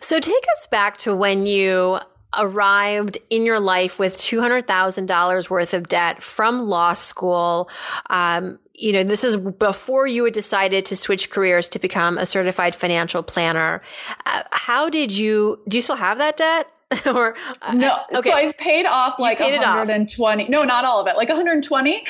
So 0.00 0.20
take 0.20 0.44
us 0.56 0.66
back 0.68 0.96
to 0.98 1.14
when 1.14 1.46
you 1.46 2.00
arrived 2.38 3.18
in 3.28 3.44
your 3.44 3.60
life 3.60 3.98
with 3.98 4.16
$200,000 4.16 5.50
worth 5.50 5.74
of 5.74 5.88
debt 5.88 6.22
from 6.22 6.60
law 6.60 6.92
school. 6.92 7.68
Um, 8.08 8.58
you 8.74 8.92
know, 8.92 9.02
this 9.02 9.24
is 9.24 9.36
before 9.36 10.06
you 10.06 10.24
had 10.24 10.32
decided 10.32 10.86
to 10.86 10.96
switch 10.96 11.30
careers 11.30 11.68
to 11.68 11.78
become 11.78 12.16
a 12.18 12.26
certified 12.26 12.74
financial 12.74 13.22
planner. 13.22 13.82
Uh, 14.24 14.42
how 14.52 14.88
did 14.88 15.16
you, 15.16 15.60
do 15.68 15.76
you 15.76 15.82
still 15.82 15.96
have 15.96 16.18
that 16.18 16.36
debt? 16.36 16.68
or 17.06 17.36
uh, 17.62 17.72
no 17.72 17.98
okay. 18.12 18.20
so 18.20 18.32
i've 18.32 18.56
paid 18.58 18.84
off 18.84 19.18
like 19.20 19.38
paid 19.38 19.56
120 19.56 20.48
no 20.48 20.64
not 20.64 20.84
all 20.84 21.00
of 21.00 21.06
it 21.06 21.16
like 21.16 21.28
120 21.28 22.04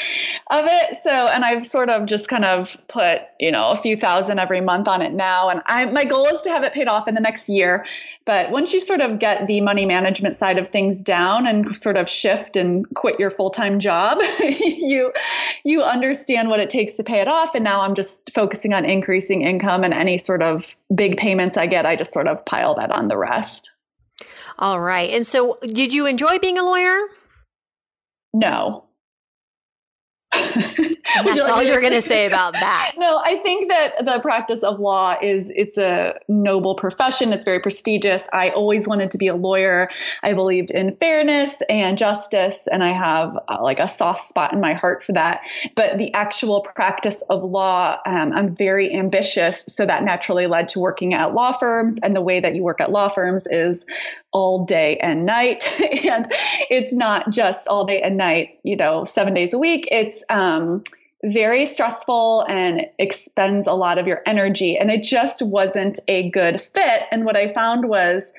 of 0.50 0.64
it. 0.66 0.96
So 1.02 1.10
and 1.10 1.44
i've 1.44 1.66
sort 1.66 1.90
of 1.90 2.06
just 2.06 2.28
kind 2.28 2.44
of 2.44 2.76
put 2.88 3.22
you 3.38 3.50
know 3.50 3.70
a 3.70 3.76
few 3.76 3.96
thousand 3.96 4.38
every 4.38 4.60
month 4.60 4.88
on 4.88 5.02
it 5.02 5.12
now. 5.12 5.48
And 5.48 5.62
i 5.66 5.84
my 5.86 6.04
goal 6.04 6.26
is 6.26 6.40
to 6.42 6.50
have 6.50 6.62
it 6.62 6.72
paid 6.72 6.88
off 6.88 7.08
in 7.08 7.14
the 7.14 7.20
next 7.20 7.48
year. 7.48 7.84
But 8.24 8.50
once 8.50 8.72
you 8.72 8.80
sort 8.80 9.00
of 9.00 9.18
get 9.18 9.46
the 9.46 9.60
money 9.60 9.86
management 9.86 10.36
side 10.36 10.58
of 10.58 10.68
things 10.68 11.02
down 11.02 11.46
and 11.46 11.74
sort 11.74 11.96
of 11.96 12.08
shift 12.08 12.56
and 12.56 12.86
quit 12.94 13.18
your 13.18 13.30
full-time 13.30 13.80
job 13.80 14.18
you 14.40 15.12
you 15.64 15.82
understand 15.82 16.48
what 16.48 16.60
it 16.60 16.70
takes 16.70 16.94
to 16.94 17.04
pay 17.04 17.20
it 17.20 17.28
off. 17.28 17.54
And 17.54 17.64
now 17.64 17.82
i'm 17.82 17.94
just 17.94 18.32
focusing 18.34 18.72
on 18.72 18.84
increasing 18.84 19.42
income 19.42 19.84
and 19.84 19.92
any 19.92 20.18
sort 20.18 20.42
of 20.42 20.76
big 20.94 21.16
payments 21.16 21.56
i 21.56 21.66
get 21.66 21.86
i 21.86 21.96
just 21.96 22.12
sort 22.12 22.26
of 22.26 22.44
pile 22.44 22.74
that 22.76 22.90
on 22.90 23.08
the 23.08 23.16
rest 23.16 23.76
all 24.60 24.80
right. 24.80 25.10
And 25.10 25.26
so, 25.26 25.58
did 25.62 25.92
you 25.92 26.06
enjoy 26.06 26.38
being 26.38 26.58
a 26.58 26.62
lawyer? 26.62 26.98
No. 28.32 28.84
That's 31.24 31.40
like 31.40 31.48
all 31.48 31.62
you're 31.62 31.80
going 31.80 31.92
to 31.92 32.02
say 32.02 32.26
about 32.26 32.52
that. 32.54 32.92
No, 33.00 33.18
I 33.24 33.36
think 33.36 33.70
that 33.70 34.04
the 34.04 34.20
practice 34.20 34.62
of 34.62 34.78
law 34.78 35.16
is 35.22 35.50
it's 35.54 35.78
a 35.78 36.18
noble 36.28 36.74
profession. 36.74 37.32
It's 37.32 37.44
very 37.44 37.60
prestigious. 37.60 38.28
I 38.30 38.50
always 38.50 38.86
wanted 38.86 39.12
to 39.12 39.18
be 39.18 39.28
a 39.28 39.34
lawyer. 39.34 39.88
I 40.22 40.34
believed 40.34 40.70
in 40.70 40.92
fairness 40.96 41.54
and 41.70 41.96
justice, 41.96 42.68
and 42.70 42.84
I 42.84 42.92
have 42.92 43.38
uh, 43.48 43.58
like 43.62 43.80
a 43.80 43.88
soft 43.88 44.26
spot 44.26 44.52
in 44.52 44.60
my 44.60 44.74
heart 44.74 45.02
for 45.02 45.12
that. 45.12 45.40
But 45.76 45.96
the 45.96 46.12
actual 46.12 46.60
practice 46.60 47.22
of 47.22 47.42
law, 47.42 47.96
um, 48.04 48.32
I'm 48.32 48.54
very 48.54 48.94
ambitious, 48.94 49.64
so 49.66 49.86
that 49.86 50.04
naturally 50.04 50.46
led 50.46 50.68
to 50.68 50.80
working 50.80 51.14
at 51.14 51.32
law 51.32 51.52
firms. 51.52 51.98
And 52.02 52.14
the 52.14 52.22
way 52.22 52.40
that 52.40 52.54
you 52.54 52.62
work 52.62 52.82
at 52.82 52.90
law 52.90 53.08
firms 53.08 53.46
is 53.50 53.86
all 54.30 54.66
day 54.66 54.98
and 54.98 55.24
night, 55.24 55.72
and 56.04 56.26
it's 56.68 56.92
not 56.92 57.30
just 57.30 57.66
all 57.66 57.86
day 57.86 58.02
and 58.02 58.18
night. 58.18 58.58
You 58.62 58.76
know, 58.76 59.04
seven 59.04 59.32
days 59.32 59.54
a 59.54 59.58
week. 59.58 59.88
It's 59.90 60.22
um, 60.28 60.82
very 61.24 61.66
stressful 61.66 62.46
and 62.48 62.86
expends 62.98 63.66
a 63.66 63.74
lot 63.74 63.98
of 63.98 64.06
your 64.06 64.22
energy. 64.26 64.76
And 64.76 64.90
it 64.90 65.02
just 65.02 65.42
wasn't 65.42 65.98
a 66.08 66.30
good 66.30 66.60
fit. 66.60 67.02
And 67.10 67.24
what 67.24 67.36
I 67.36 67.48
found 67.48 67.88
was 67.88 68.32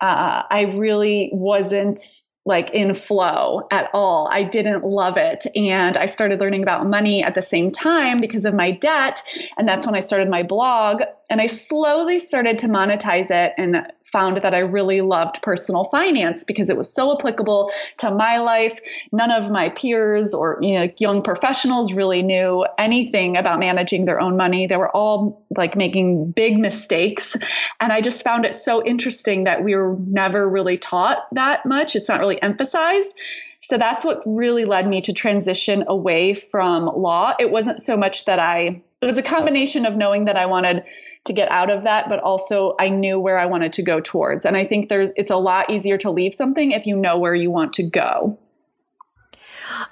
uh, 0.00 0.42
I 0.50 0.70
really 0.74 1.30
wasn't 1.32 2.00
like 2.48 2.70
in 2.70 2.94
flow 2.94 3.66
at 3.70 3.90
all. 3.92 4.28
I 4.32 4.42
didn't 4.42 4.82
love 4.82 5.18
it. 5.18 5.44
And 5.54 5.96
I 5.96 6.06
started 6.06 6.40
learning 6.40 6.62
about 6.62 6.86
money 6.86 7.22
at 7.22 7.34
the 7.34 7.42
same 7.42 7.70
time 7.70 8.16
because 8.16 8.46
of 8.46 8.54
my 8.54 8.70
debt. 8.70 9.22
And 9.58 9.68
that's 9.68 9.84
when 9.84 9.94
I 9.94 10.00
started 10.00 10.30
my 10.30 10.42
blog. 10.42 11.02
And 11.28 11.42
I 11.42 11.46
slowly 11.46 12.18
started 12.18 12.56
to 12.58 12.66
monetize 12.66 13.30
it 13.30 13.52
and 13.58 13.92
found 14.12 14.42
that 14.42 14.54
I 14.54 14.60
really 14.60 15.00
loved 15.00 15.42
personal 15.42 15.84
finance 15.84 16.44
because 16.44 16.70
it 16.70 16.76
was 16.76 16.92
so 16.92 17.16
applicable 17.16 17.70
to 17.98 18.10
my 18.10 18.38
life. 18.38 18.80
None 19.12 19.30
of 19.30 19.50
my 19.50 19.68
peers 19.68 20.34
or 20.34 20.58
you 20.62 20.74
know, 20.74 20.90
young 20.98 21.22
professionals 21.22 21.92
really 21.92 22.22
knew 22.22 22.66
anything 22.76 23.36
about 23.36 23.58
managing 23.58 24.04
their 24.04 24.20
own 24.20 24.36
money. 24.36 24.66
They 24.66 24.76
were 24.76 24.94
all 24.94 25.46
like 25.56 25.76
making 25.76 26.32
big 26.32 26.58
mistakes. 26.58 27.36
And 27.80 27.92
I 27.92 28.00
just 28.00 28.24
found 28.24 28.44
it 28.44 28.54
so 28.54 28.84
interesting 28.84 29.44
that 29.44 29.62
we 29.62 29.74
were 29.74 29.96
never 29.98 30.48
really 30.48 30.78
taught 30.78 31.26
that 31.32 31.66
much. 31.66 31.96
It's 31.96 32.08
not 32.08 32.20
really 32.20 32.40
emphasized. 32.40 33.14
So 33.60 33.76
that's 33.76 34.04
what 34.04 34.22
really 34.24 34.64
led 34.64 34.86
me 34.86 35.00
to 35.02 35.12
transition 35.12 35.84
away 35.88 36.34
from 36.34 36.86
law. 36.86 37.34
It 37.38 37.50
wasn't 37.50 37.82
so 37.82 37.96
much 37.96 38.24
that 38.26 38.38
I, 38.38 38.82
it 39.02 39.06
was 39.06 39.18
a 39.18 39.22
combination 39.22 39.84
of 39.84 39.96
knowing 39.96 40.26
that 40.26 40.36
I 40.36 40.46
wanted 40.46 40.84
to 41.28 41.32
get 41.32 41.50
out 41.50 41.70
of 41.70 41.84
that, 41.84 42.08
but 42.08 42.18
also 42.18 42.74
I 42.78 42.88
knew 42.88 43.18
where 43.18 43.38
I 43.38 43.46
wanted 43.46 43.72
to 43.74 43.82
go 43.82 44.00
towards. 44.00 44.44
And 44.44 44.56
I 44.56 44.64
think 44.64 44.88
there's 44.88 45.12
it's 45.16 45.30
a 45.30 45.36
lot 45.36 45.70
easier 45.70 45.96
to 45.98 46.10
leave 46.10 46.34
something 46.34 46.72
if 46.72 46.86
you 46.86 46.96
know 46.96 47.18
where 47.18 47.34
you 47.34 47.50
want 47.50 47.74
to 47.74 47.82
go. 47.82 48.38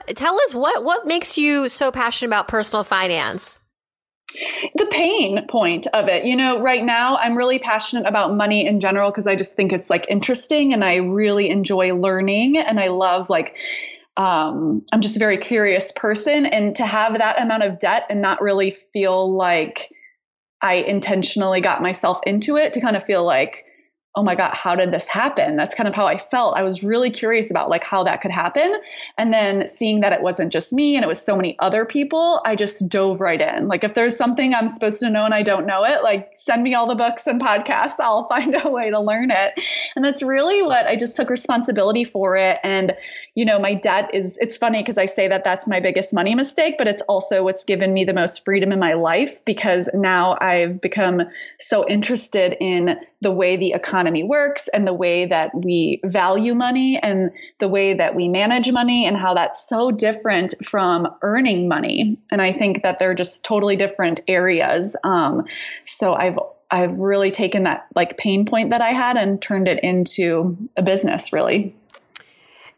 Tell 0.09 0.35
us 0.41 0.55
what 0.55 0.85
what 0.85 1.07
makes 1.07 1.39
you 1.39 1.69
so 1.69 1.91
passionate 1.93 2.29
about 2.29 2.49
personal 2.49 2.85
finance? 2.85 3.61
the 4.75 4.87
pain 4.87 5.47
point 5.47 5.87
of 5.89 6.09
it. 6.09 6.25
You 6.25 6.37
know, 6.37 6.61
right 6.61 6.85
now 6.85 7.17
I'm 7.17 7.37
really 7.37 7.59
passionate 7.59 8.07
about 8.07 8.35
money 8.35 8.67
in 8.67 8.81
general 8.81 9.11
because 9.11 9.27
I 9.27 9.37
just 9.37 9.55
think 9.55 9.73
it's 9.73 9.89
like 9.89 10.07
interesting 10.09 10.73
and 10.73 10.85
I 10.85 10.97
really 10.97 11.49
enjoy 11.49 11.95
learning 11.95 12.59
and 12.59 12.79
I 12.79 12.89
love 12.89 13.31
like 13.31 13.57
um, 14.17 14.83
I'm 14.93 15.01
just 15.03 15.17
a 15.17 15.21
very 15.21 15.37
curious 15.37 15.93
person 15.93 16.47
and 16.47 16.75
to 16.77 16.87
have 16.87 17.19
that 17.19 17.41
amount 17.41 17.65
of 17.65 17.79
debt 17.79 18.07
and 18.09 18.23
not 18.23 18.41
really 18.41 18.71
feel 18.71 19.35
like 19.35 19.93
I 20.63 20.75
intentionally 20.75 21.61
got 21.61 21.83
myself 21.83 22.21
into 22.27 22.57
it 22.57 22.73
to 22.75 22.81
kind 22.81 22.97
of 22.97 23.03
feel 23.03 23.25
like 23.25 23.66
oh 24.17 24.23
my 24.23 24.35
god 24.35 24.53
how 24.55 24.75
did 24.75 24.91
this 24.91 25.07
happen? 25.07 25.57
That's 25.57 25.75
kind 25.75 25.89
of 25.89 25.95
how 25.95 26.07
i 26.07 26.19
felt. 26.19 26.57
I 26.57 26.63
was 26.63 26.83
really 26.83 27.11
curious 27.11 27.51
about 27.51 27.69
like 27.69 27.85
how 27.85 28.03
that 28.05 28.21
could 28.21 28.31
happen. 28.31 28.81
And 29.19 29.33
then 29.33 29.67
seeing 29.67 30.01
that 30.01 30.13
it 30.13 30.23
wasn't 30.23 30.51
just 30.51 30.73
me 30.73 30.97
and 30.97 31.05
it 31.05 31.09
was 31.09 31.21
so 31.21 31.37
many 31.37 31.57
other 31.59 31.85
people 31.85 32.41
i 32.45 32.57
just 32.57 32.89
dove 32.89 33.21
right 33.21 33.41
in. 33.41 33.69
Like 33.69 33.85
if 33.85 33.95
there's 33.95 34.17
something 34.17 34.55
i'm 34.55 34.69
supposed 34.69 35.01
to 35.01 35.11
know 35.11 35.25
and 35.25 35.35
i 35.35 35.43
don't 35.43 35.67
know 35.67 35.85
it 35.85 36.03
like 36.03 36.31
send 36.35 36.63
me 36.63 36.75
all 36.75 36.89
the 36.89 36.95
books 36.95 37.27
and 37.27 37.41
podcasts. 37.41 38.01
I'll 38.01 38.29
find 38.37 38.57
a 38.63 38.71
way 38.71 38.91
to 38.91 39.01
learn 39.01 39.31
it. 39.31 39.61
And 39.95 40.05
that's 40.05 40.23
really 40.23 40.63
what 40.63 40.87
i 40.87 40.97
just 40.97 41.17
took 41.17 41.31
responsibility 41.31 42.05
for 42.05 42.37
it. 42.37 42.59
And 42.63 42.97
you 43.37 43.45
know 43.45 43.59
my 43.59 43.75
debt 43.75 44.11
is 44.13 44.39
it's 44.39 44.57
funny 44.57 44.83
because 44.83 44.99
i 44.99 45.07
say 45.07 45.29
that 45.29 45.45
that's 45.45 45.69
my 45.69 45.79
biggest 45.79 46.13
money 46.13 46.35
mistake 46.35 46.75
but 46.79 46.89
it's 46.89 47.03
also 47.03 47.45
what's 47.45 47.63
given 47.65 47.93
me 47.93 48.05
the 48.05 48.15
most 48.15 48.45
freedom 48.45 48.73
in 48.73 48.79
my 48.79 48.95
life 48.95 49.45
because 49.45 49.89
now 49.95 50.37
i've 50.41 50.81
become 50.81 51.23
so 51.61 51.87
interested 51.87 52.57
in 52.61 52.99
the 53.27 53.33
way 53.33 53.57
the 53.57 53.73
economy 53.73 54.23
works 54.23 54.69
and 54.69 54.87
the 54.87 54.95
way 54.95 55.27
that 55.27 55.51
we 55.53 56.01
value 56.05 56.55
money 56.55 56.97
and 56.97 57.33
the 57.59 57.67
way 57.67 57.93
that 57.93 58.15
we 58.15 58.29
manage 58.29 58.71
money 58.71 59.05
and 59.05 59.17
how 59.17 59.35
that's 59.35 59.69
so 59.69 59.91
different 59.91 60.55
from 60.65 61.09
earning 61.23 61.67
money. 61.67 62.17
And 62.31 62.41
I 62.41 62.53
think 62.53 62.85
that 62.85 63.01
they're 63.01 63.17
just 63.17 63.45
totally 63.45 63.75
different 63.75 64.21
areas. 64.29 64.95
Um, 65.03 65.45
so 65.83 66.15
I've 66.15 66.39
I've 66.71 67.01
really 67.01 67.33
taken 67.33 67.65
that 67.65 67.89
like 67.97 68.17
pain 68.17 68.45
point 68.45 68.71
that 68.71 68.81
I 68.81 68.91
had 68.91 69.17
and 69.17 69.43
turned 69.43 69.67
it 69.67 69.83
into 69.83 70.57
a 70.77 70.83
business 70.85 71.33
really. 71.33 71.75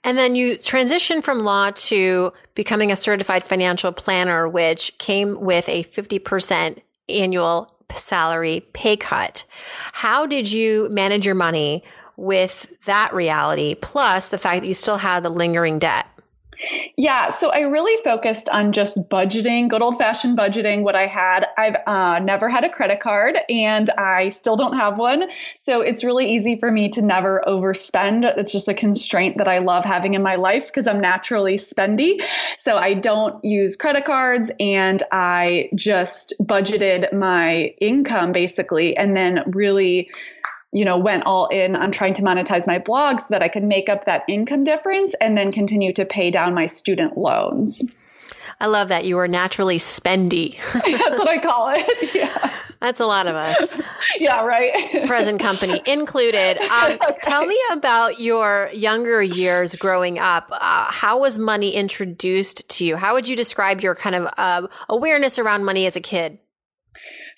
And 0.03 0.17
then 0.17 0.35
you 0.35 0.55
transitioned 0.57 1.25
from 1.25 1.41
law 1.41 1.73
to 1.73 2.33
becoming 2.55 2.91
a 2.91 2.97
certified 2.97 3.45
financial 3.45 3.93
planner, 3.93 4.49
which 4.49 4.97
came 4.97 5.39
with 5.39 5.69
a 5.69 5.85
50% 5.85 6.79
annual 7.11 7.75
salary 7.95 8.67
pay 8.73 8.97
cut. 8.97 9.45
How 9.93 10.27
did 10.27 10.51
you 10.51 10.89
manage 10.91 11.25
your 11.27 11.35
money 11.35 11.83
with 12.17 12.67
that 12.85 13.15
reality, 13.15 13.75
plus 13.75 14.29
the 14.29 14.39
fact 14.39 14.63
that 14.63 14.69
you 14.69 14.75
still 14.75 14.99
had 14.99 15.23
the 15.23 15.31
lingering 15.31 15.79
debt? 15.79 16.07
Yeah, 16.97 17.31
so 17.31 17.51
I 17.51 17.61
really 17.61 18.03
focused 18.03 18.49
on 18.49 18.73
just 18.73 19.09
budgeting, 19.09 19.69
good 19.69 19.83
old 19.83 19.97
fashioned 19.97 20.37
budgeting. 20.37 20.83
What 20.83 20.97
I 20.97 21.07
had, 21.07 21.47
I've 21.57 21.77
uh, 21.87 22.19
never 22.19 22.49
had 22.49 22.65
a 22.65 22.69
credit 22.69 23.01
card 23.01 23.39
and 23.49 23.89
I 23.91 24.31
still 24.31 24.57
don't 24.57 24.77
have 24.77 24.99
one. 24.99 25.31
So 25.55 25.81
it's 25.81 26.03
really 26.03 26.29
easy 26.29 26.57
for 26.57 26.71
me 26.71 26.89
to 26.91 27.03
never 27.03 27.43
overspend. 27.47 28.25
It's 28.37 28.51
just 28.51 28.67
a 28.67 28.75
constraint 28.75 29.39
that 29.39 29.47
I 29.47 29.59
love 29.59 29.85
having 29.85 30.15
in 30.15 30.23
my 30.23 30.35
life 30.35 30.67
because 30.67 30.89
I'm 30.89 31.01
naturally 31.01 31.55
spendy. 31.55 32.25
So 32.57 32.77
I 32.77 32.95
don't 32.95 33.45
use 33.45 33.77
credit 33.77 34.05
cards 34.05 34.51
and 34.59 35.01
I 35.13 35.71
just 35.77 36.35
budgeted 36.41 37.13
my 37.13 37.75
income 37.81 38.33
basically 38.33 38.97
and 38.97 39.17
then 39.17 39.45
really 39.47 40.11
you 40.73 40.85
know, 40.85 40.99
went 40.99 41.25
all 41.27 41.49
in 41.49 41.75
on 41.77 41.93
trying 41.93 42.15
to 42.15 42.23
monetize 42.23 42.67
my 42.67 42.79
blog 42.79 43.21
so 43.21 43.27
that 43.31 43.43
I 43.43 43.49
could 43.49 43.65
make 43.65 43.89
up 43.89 44.05
that 44.05 44.25
income 44.29 44.65
difference 44.65 45.15
and 45.21 45.37
then 45.37 45.53
continue 45.53 45.93
to 45.95 46.05
pay 46.05 46.31
down 46.31 46.55
my 46.55 46.67
student 46.67 47.17
loans. 47.17 47.91
I 48.61 48.67
love 48.67 48.89
that 48.89 49.05
you 49.05 49.19
are 49.19 49.29
naturally 49.29 49.79
spendy. 49.79 50.57
That's 50.73 51.19
what 51.19 51.29
I 51.29 51.39
call 51.39 51.73
it. 51.75 52.15
Yeah. 52.15 52.53
That's 52.81 53.01
a 53.01 53.07
lot 53.07 53.27
of 53.27 53.35
us. 53.35 53.75
yeah, 54.21 54.45
right. 54.45 55.05
Present 55.07 55.41
company 55.41 55.83
included. 55.85 56.59
Um, 56.59 56.93
okay. 56.93 57.15
Tell 57.23 57.45
me 57.45 57.59
about 57.73 58.21
your 58.21 58.71
younger 58.73 59.21
years 59.21 59.75
growing 59.75 60.21
up. 60.21 60.49
Uh, 60.53 60.87
how 60.89 61.19
was 61.19 61.39
money 61.39 61.73
introduced 61.73 62.69
to 62.69 62.85
you? 62.85 62.97
How 62.97 63.15
would 63.15 63.27
you 63.27 63.35
describe 63.35 63.81
your 63.81 63.97
kind 63.97 64.15
of 64.15 64.33
uh, 64.39 64.69
awareness 64.89 65.41
around 65.41 65.65
money 65.65 65.87
as 65.87 65.97
a 65.97 66.01
kid? 66.01 66.39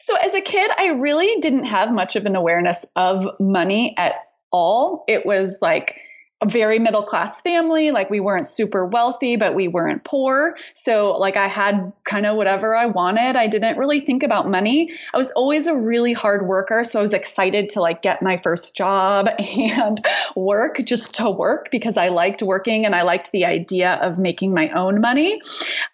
So 0.03 0.17
as 0.17 0.33
a 0.33 0.41
kid, 0.41 0.71
I 0.79 0.93
really 0.93 1.41
didn't 1.41 1.65
have 1.65 1.93
much 1.93 2.17
of 2.17 2.25
an 2.25 2.35
awareness 2.35 2.87
of 2.97 3.39
money 3.39 3.95
at 3.99 4.15
all. 4.51 5.05
It 5.07 5.27
was 5.27 5.59
like 5.61 6.01
a 6.43 6.49
very 6.49 6.79
middle 6.79 7.03
class 7.03 7.43
family. 7.43 7.91
Like 7.91 8.09
we 8.09 8.19
weren't 8.19 8.47
super 8.47 8.87
wealthy, 8.87 9.37
but 9.37 9.55
we 9.55 9.69
weren't 9.69 10.05
poor. 10.05 10.57
So 10.73 11.13
like 11.13 11.37
I 11.37 11.49
had 11.49 11.93
kind 12.05 12.25
of 12.25 12.37
whatever 12.37 12.75
I 12.75 12.87
wanted. 12.87 13.37
I 13.37 13.47
didn't 13.47 13.77
really 13.77 14.01
think 14.01 14.23
about 14.23 14.49
money. 14.49 14.91
I 15.13 15.19
was 15.19 15.31
always 15.33 15.67
a 15.67 15.77
really 15.77 16.15
hard 16.15 16.47
worker. 16.47 16.83
So 16.85 16.99
I 16.99 17.03
was 17.03 17.13
excited 17.13 17.71
to 17.71 17.81
like 17.81 18.01
get 18.01 18.23
my 18.23 18.39
first 18.39 18.75
job 18.75 19.29
and 19.39 20.01
work 20.35 20.79
just 20.85 21.17
to 21.17 21.31
work 21.31 21.71
because 21.71 21.99
I 21.99 22.09
liked 22.09 22.43
working 22.43 22.87
and 22.87 22.95
I 22.95 23.03
liked 23.03 23.33
the 23.33 23.45
idea 23.45 23.99
of 24.01 24.19
making 24.19 24.55
my 24.55 24.71
own 24.71 25.03
money. 25.03 25.43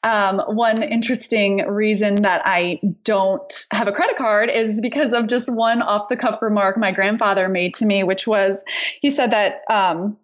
Um, 0.04 0.38
one 0.46 0.82
interesting 0.82 1.66
reason 1.68 2.22
that 2.22 2.42
I 2.44 2.80
don't 3.02 3.66
have 3.72 3.88
a 3.88 3.92
credit 3.92 4.16
card 4.16 4.48
is 4.48 4.80
because 4.80 5.12
of 5.12 5.26
just 5.26 5.52
one 5.52 5.82
off 5.82 6.08
the 6.08 6.16
cuff 6.16 6.40
remark 6.40 6.78
my 6.78 6.92
grandfather 6.92 7.48
made 7.48 7.74
to 7.74 7.86
me, 7.86 8.04
which 8.04 8.28
was 8.28 8.64
he 9.00 9.10
said 9.10 9.32
that, 9.32 9.62
um, 9.68 10.16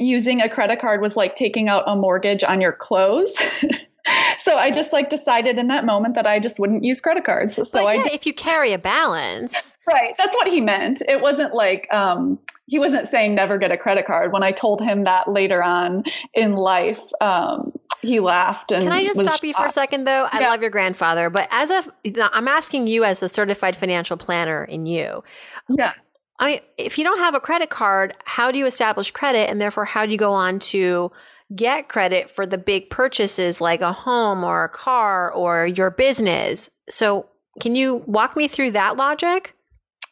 using 0.00 0.40
a 0.40 0.48
credit 0.48 0.80
card 0.80 1.00
was 1.00 1.16
like 1.16 1.34
taking 1.34 1.68
out 1.68 1.84
a 1.86 1.94
mortgage 1.96 2.42
on 2.44 2.60
your 2.60 2.72
clothes. 2.72 3.32
so 4.38 4.56
I 4.56 4.70
just 4.70 4.92
like 4.92 5.08
decided 5.10 5.58
in 5.58 5.68
that 5.68 5.84
moment 5.84 6.14
that 6.14 6.26
I 6.26 6.38
just 6.40 6.58
wouldn't 6.58 6.84
use 6.84 7.00
credit 7.00 7.24
cards. 7.24 7.54
So 7.56 7.64
but 7.72 7.86
I 7.86 7.94
yeah, 7.94 8.08
if 8.12 8.26
you 8.26 8.32
carry 8.32 8.72
a 8.72 8.78
balance. 8.78 9.78
Right. 9.92 10.14
That's 10.16 10.34
what 10.36 10.46
he 10.46 10.60
meant. 10.60 11.02
It 11.08 11.20
wasn't 11.20 11.54
like 11.56 11.92
um 11.92 12.38
he 12.66 12.78
wasn't 12.78 13.08
saying 13.08 13.34
never 13.34 13.58
get 13.58 13.72
a 13.72 13.76
credit 13.76 14.06
card. 14.06 14.32
When 14.32 14.44
I 14.44 14.52
told 14.52 14.80
him 14.80 15.02
that 15.04 15.26
later 15.28 15.60
on 15.60 16.04
in 16.34 16.52
life, 16.52 17.00
um 17.20 17.72
he 18.00 18.20
laughed 18.20 18.70
and 18.70 18.84
Can 18.84 18.92
I 18.92 19.02
just 19.02 19.18
stop 19.18 19.30
shocked. 19.32 19.42
you 19.42 19.54
for 19.54 19.66
a 19.66 19.70
second 19.70 20.04
though? 20.04 20.28
I 20.30 20.38
Yeah. 20.38 20.50
love 20.50 20.60
your 20.60 20.70
grandfather, 20.70 21.30
but 21.30 21.48
as 21.50 21.70
a 21.72 21.84
I'm 22.32 22.46
asking 22.46 22.86
you 22.86 23.02
as 23.02 23.24
a 23.24 23.28
certified 23.28 23.76
financial 23.76 24.16
planner 24.16 24.62
in 24.62 24.86
you. 24.86 25.24
Yeah. 25.68 25.94
I 26.42 26.46
mean, 26.46 26.60
if 26.76 26.98
you 26.98 27.04
don't 27.04 27.20
have 27.20 27.36
a 27.36 27.40
credit 27.40 27.70
card, 27.70 28.16
how 28.24 28.50
do 28.50 28.58
you 28.58 28.66
establish 28.66 29.12
credit? 29.12 29.48
And 29.48 29.60
therefore, 29.60 29.84
how 29.84 30.04
do 30.04 30.10
you 30.10 30.18
go 30.18 30.32
on 30.32 30.58
to 30.58 31.12
get 31.54 31.88
credit 31.88 32.28
for 32.28 32.46
the 32.46 32.58
big 32.58 32.90
purchases 32.90 33.60
like 33.60 33.80
a 33.80 33.92
home 33.92 34.42
or 34.42 34.64
a 34.64 34.68
car 34.68 35.30
or 35.30 35.68
your 35.68 35.92
business? 35.92 36.68
So, 36.90 37.28
can 37.60 37.76
you 37.76 38.02
walk 38.06 38.36
me 38.36 38.48
through 38.48 38.72
that 38.72 38.96
logic? 38.96 39.54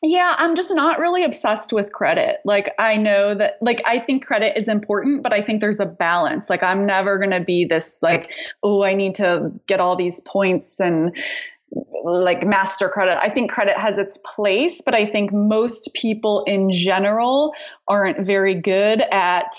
Yeah, 0.02 0.36
I'm 0.38 0.54
just 0.54 0.72
not 0.72 1.00
really 1.00 1.24
obsessed 1.24 1.72
with 1.72 1.92
credit. 1.92 2.36
Like 2.44 2.74
I 2.78 2.96
know 2.96 3.34
that 3.34 3.58
like 3.60 3.82
I 3.84 3.98
think 3.98 4.24
credit 4.24 4.56
is 4.56 4.68
important, 4.68 5.24
but 5.24 5.34
I 5.34 5.42
think 5.42 5.60
there's 5.60 5.80
a 5.80 5.84
balance. 5.84 6.48
Like 6.48 6.62
I'm 6.62 6.86
never 6.86 7.18
going 7.18 7.32
to 7.32 7.40
be 7.40 7.64
this 7.64 8.02
like, 8.02 8.32
oh, 8.62 8.82
I 8.82 8.94
need 8.94 9.16
to 9.16 9.52
get 9.66 9.80
all 9.80 9.96
these 9.96 10.20
points 10.20 10.80
and 10.80 11.14
like 12.04 12.44
master 12.44 12.88
credit. 12.88 13.18
I 13.22 13.28
think 13.28 13.50
credit 13.50 13.78
has 13.78 13.98
its 13.98 14.18
place, 14.24 14.80
but 14.84 14.94
I 14.94 15.06
think 15.06 15.32
most 15.32 15.90
people 15.94 16.44
in 16.44 16.70
general 16.70 17.54
aren't 17.88 18.24
very 18.24 18.54
good 18.54 19.02
at 19.12 19.54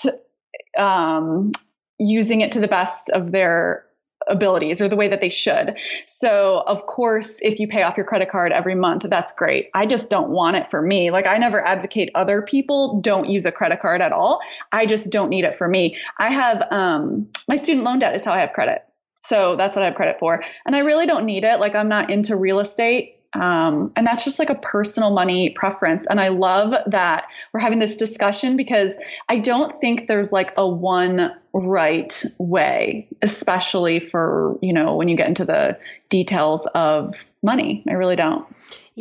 um, 0.78 1.52
using 2.00 2.42
it 2.42 2.52
to 2.54 2.60
the 2.60 2.68
best 2.68 3.10
of 3.12 3.32
their 3.32 3.86
abilities 4.28 4.82
or 4.82 4.88
the 4.88 4.96
way 4.96 5.08
that 5.08 5.20
they 5.20 5.30
should. 5.30 5.78
So, 6.06 6.64
of 6.68 6.86
course, 6.86 7.40
if 7.42 7.60
you 7.60 7.68
pay 7.68 7.84
off 7.84 7.98
your 7.98 8.06
credit 8.06 8.30
card 8.30 8.52
every 8.52 8.76
month, 8.76 9.04
that's 9.10 9.32
great. 9.32 9.70
I 9.74 9.86
just 9.86 10.10
don't 10.10 10.30
want 10.30 10.58
it 10.58 10.68
for 10.68 10.82
me. 10.82 11.10
Like, 11.12 11.26
I 11.26 11.38
never 11.38 11.66
advocate 11.66 12.12
other 12.14 12.42
people 12.42 13.02
don't 13.02 13.30
use 13.30 13.46
a 13.46 13.52
credit 13.52 13.82
card 13.82 14.02
at 14.02 14.12
all. 14.12 14.40
I 14.72 14.86
just 14.86 15.12
don't 15.12 15.30
need 15.30 15.44
it 15.44 15.56
for 15.56 15.68
me. 15.68 15.98
I 16.20 16.32
have 16.32 16.68
um, 16.72 17.28
my 17.48 17.56
student 17.56 17.84
loan 17.84 18.00
debt 18.00 18.16
is 18.16 18.24
how 18.24 18.34
I 18.34 18.40
have 18.40 18.54
credit. 18.54 18.84
So 19.22 19.56
that's 19.56 19.76
what 19.76 19.84
I 19.84 19.86
have 19.86 19.96
credit 19.96 20.18
for. 20.20 20.44
And 20.66 20.76
I 20.76 20.80
really 20.80 21.06
don't 21.06 21.26
need 21.26 21.44
it. 21.44 21.60
Like, 21.60 21.76
I'm 21.76 21.90
not 21.90 22.10
into 22.10 22.36
real 22.36 22.60
estate. 22.60 23.18
Um, 23.34 23.94
and 23.96 24.06
that's 24.06 24.26
just 24.26 24.40
like 24.40 24.50
a 24.50 24.56
personal 24.56 25.12
money 25.12 25.52
preference. 25.52 26.06
And 26.10 26.20
I 26.20 26.30
love 26.30 26.74
that 26.88 27.28
we're 27.54 27.62
having 27.62 27.80
this 27.80 27.96
discussion 27.96 28.58
because 28.58 28.98
I 29.30 29.38
don't 29.38 29.72
think 29.78 30.08
there's 30.08 30.34
like 30.34 30.54
a 30.58 30.68
one 30.68 31.32
right 31.54 32.24
way, 32.40 33.08
especially 33.22 34.00
for, 34.00 34.58
you 34.62 34.74
know, 34.74 34.96
when 34.96 35.08
you 35.08 35.16
get 35.16 35.30
into 35.30 35.46
the 35.46 35.80
details 36.10 36.66
of 36.74 37.24
money. 37.42 37.84
I 37.88 37.94
really 37.94 38.18
don't. 38.18 38.46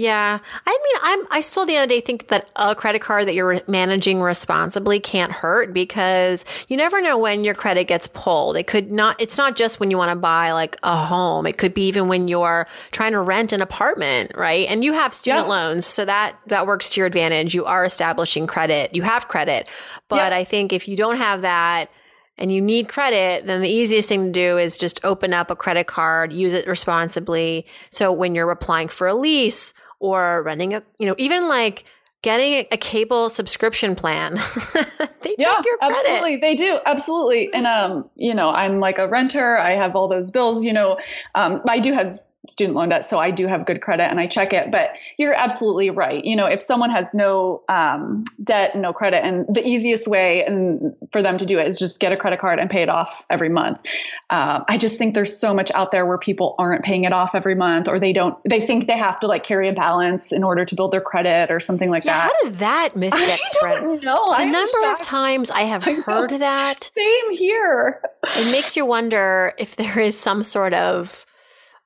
Yeah. 0.01 0.39
I 0.67 0.71
mean, 0.71 0.97
I'm, 1.03 1.27
I 1.31 1.41
still 1.43 1.67
the 1.67 1.77
other 1.77 1.87
day 1.87 2.01
think 2.01 2.29
that 2.29 2.49
a 2.57 2.75
credit 2.75 3.03
card 3.03 3.29
that 3.29 3.35
you're 3.35 3.61
managing 3.69 4.23
responsibly 4.23 4.99
can't 4.99 5.31
hurt 5.31 5.75
because 5.75 6.43
you 6.69 6.79
never 6.79 7.03
know 7.03 7.19
when 7.19 7.45
your 7.45 7.53
credit 7.53 7.85
gets 7.85 8.09
pulled. 8.09 8.57
It 8.57 8.67
could 8.67 8.91
not, 8.91 9.21
it's 9.21 9.37
not 9.37 9.57
just 9.57 9.79
when 9.79 9.91
you 9.91 9.99
want 9.99 10.11
to 10.11 10.17
buy 10.17 10.53
like 10.53 10.79
a 10.83 10.97
home. 11.05 11.47
It 11.47 11.59
could 11.59 11.75
be 11.75 11.87
even 11.89 12.09
when 12.09 12.29
you're 12.29 12.67
trying 12.93 13.13
to 13.13 13.21
rent 13.21 13.53
an 13.53 13.61
apartment, 13.61 14.33
right? 14.37 14.67
And 14.71 14.83
you 14.83 14.95
have 14.95 15.13
student 15.13 15.49
Yeah. 15.49 15.53
loans. 15.55 15.85
So 15.85 16.07
that, 16.07 16.35
that 16.47 16.67
works 16.67 16.89
to 16.95 17.01
your 17.03 17.07
advantage. 17.07 17.55
You 17.55 17.67
are 17.67 17.85
establishing 17.85 18.47
credit. 18.47 18.95
You 18.95 19.03
have 19.03 19.29
credit. 19.29 19.69
But 20.09 20.33
Yeah. 20.33 20.39
I 20.39 20.45
think 20.45 20.73
if 20.73 20.89
you 20.89 20.97
don't 20.97 21.19
have 21.19 21.43
that, 21.43 21.91
and 22.39 22.51
you 22.51 22.63
need 22.63 22.89
credit, 22.89 23.47
then 23.47 23.61
the 23.61 23.69
easiest 23.69 24.09
thing 24.09 24.25
to 24.25 24.33
do 24.33 24.57
is 24.57 24.79
just 24.79 24.99
open 25.05 25.35
up 25.35 25.51
a 25.51 25.55
credit 25.55 25.87
card, 25.87 26.33
use 26.33 26.55
it 26.55 26.67
responsibly. 26.67 27.67
So 27.91 28.11
when 28.11 28.35
you're 28.35 28.51
applying 28.51 28.89
for 28.89 29.07
a 29.07 29.13
lease 29.13 29.75
or 30.01 30.43
renting 30.43 30.75
a, 30.75 30.83
you 30.99 31.07
know, 31.07 31.15
even 31.19 31.49
like 31.49 31.85
getting 32.23 32.53
a, 32.55 32.69
a 32.73 32.77
cable 32.77 33.29
subscription 33.31 33.95
plan, 33.95 34.35
they 35.23 35.35
Yeah, 35.39 35.55
check 35.55 35.65
your 35.65 35.79
credit. 35.79 35.97
absolutely. 35.97 36.37
They 36.37 36.55
do. 36.55 36.79
Absolutely. 36.85 37.53
And, 37.55 37.67
um, 37.67 38.11
you 38.17 38.35
know, 38.35 38.51
I'm 38.51 38.79
like 38.81 38.99
a 38.99 39.09
renter. 39.09 39.57
I 39.57 39.71
have 39.73 39.95
all 39.97 40.09
those 40.09 40.31
bills, 40.31 40.65
you 40.65 40.73
know, 40.73 40.99
um, 41.35 41.61
I 41.69 41.79
do 41.79 41.93
have 41.93 42.13
student 42.47 42.75
loan 42.77 42.89
debt, 42.89 43.05
so 43.05 43.19
I 43.19 43.31
do 43.31 43.47
have 43.47 43.67
good 43.67 43.83
credit 43.83 44.05
and 44.11 44.19
I 44.19 44.27
check 44.27 44.53
it, 44.53 44.71
but 44.71 44.91
you're 45.19 45.35
absolutely 45.35 45.91
right. 45.91 46.25
You 46.25 46.37
know, 46.37 46.47
if 46.47 46.63
someone 46.63 46.89
has 46.91 47.07
no, 47.13 47.63
um, 47.69 48.25
debt, 48.43 48.75
no 48.77 48.93
credit, 48.93 49.25
and 49.25 49.47
the 49.55 49.63
easiest 49.67 50.09
way 50.09 50.43
and 50.45 50.95
for 51.13 51.21
them 51.23 51.37
to 51.39 51.45
do 51.45 51.59
it 51.59 51.67
is 51.67 51.79
just 51.79 52.01
get 52.01 52.13
a 52.13 52.17
credit 52.17 52.41
card 52.41 52.59
and 52.59 52.71
pay 52.71 52.81
it 52.83 52.89
off 52.89 53.27
every 53.29 53.49
month. 53.51 53.87
Um, 54.31 54.65
I 54.69 54.79
just 54.79 54.97
think 54.97 55.15
there's 55.15 55.37
so 55.37 55.53
much 55.53 55.71
out 55.73 55.91
there 55.91 56.07
where 56.07 56.17
people 56.19 56.55
aren't 56.59 56.83
paying 56.83 57.05
it 57.05 57.13
off 57.13 57.35
every 57.35 57.55
month 57.55 57.89
or 57.89 57.99
they 57.99 58.13
don't, 58.13 58.39
they 58.49 58.61
think 58.61 58.87
they 58.87 58.97
have 58.97 59.21
to 59.21 59.27
like 59.27 59.43
carry 59.43 59.69
a 59.69 59.73
balance 59.75 60.33
in 60.33 60.43
order 60.43 60.65
to 60.65 60.75
build 60.75 60.93
their 60.93 61.01
credit 61.03 61.51
or 61.51 61.61
something 61.61 61.91
like 61.91 62.05
Yeah, 62.05 62.15
that. 62.15 62.33
how 62.43 62.49
did 62.49 62.59
that 62.61 62.97
myth 62.97 63.13
get 63.19 63.41
spread? 63.51 63.83
know. 64.03 64.35
The 64.37 64.45
number 64.47 64.93
of 64.93 65.03
times 65.03 65.51
I 65.51 65.63
have 65.63 65.87
I 65.87 65.93
heard 65.95 66.31
that, 66.31 66.81
Same 66.83 67.33
here. 67.33 68.01
it 68.25 68.51
makes 68.53 68.77
you 68.77 68.87
wonder 68.87 69.53
if 69.59 69.77
there 69.77 69.99
is 70.01 70.19
some 70.19 70.43
sort 70.43 70.73
of, 70.73 71.27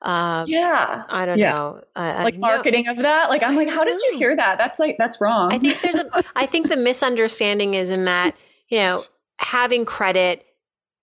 uh, 0.05 0.45
Yeah. 0.47 1.03
I 1.09 1.25
don't 1.25 1.37
Yeah. 1.39 1.51
know, 1.51 1.81
uh, 1.95 2.21
Like 2.23 2.35
no- 2.35 2.47
marketing 2.47 2.87
of 2.87 2.97
that. 2.97 3.29
Like 3.29 3.43
I'm 3.43 3.55
like, 3.55 3.69
how 3.69 3.83
did 3.83 3.99
you 4.01 4.17
hear 4.17 4.35
that? 4.35 4.57
That's 4.57 4.79
like 4.79 4.95
that's 4.97 5.19
wrong. 5.19 5.51
I 5.53 5.57
think 5.57 5.81
there's 5.81 5.95
a 5.95 6.23
I 6.35 6.45
think 6.45 6.69
the 6.69 6.77
misunderstanding 6.77 7.73
is 7.73 7.89
in 7.91 8.05
that, 8.05 8.31
you 8.69 8.77
know, 8.79 9.01
having 9.39 9.83
credit 9.83 10.45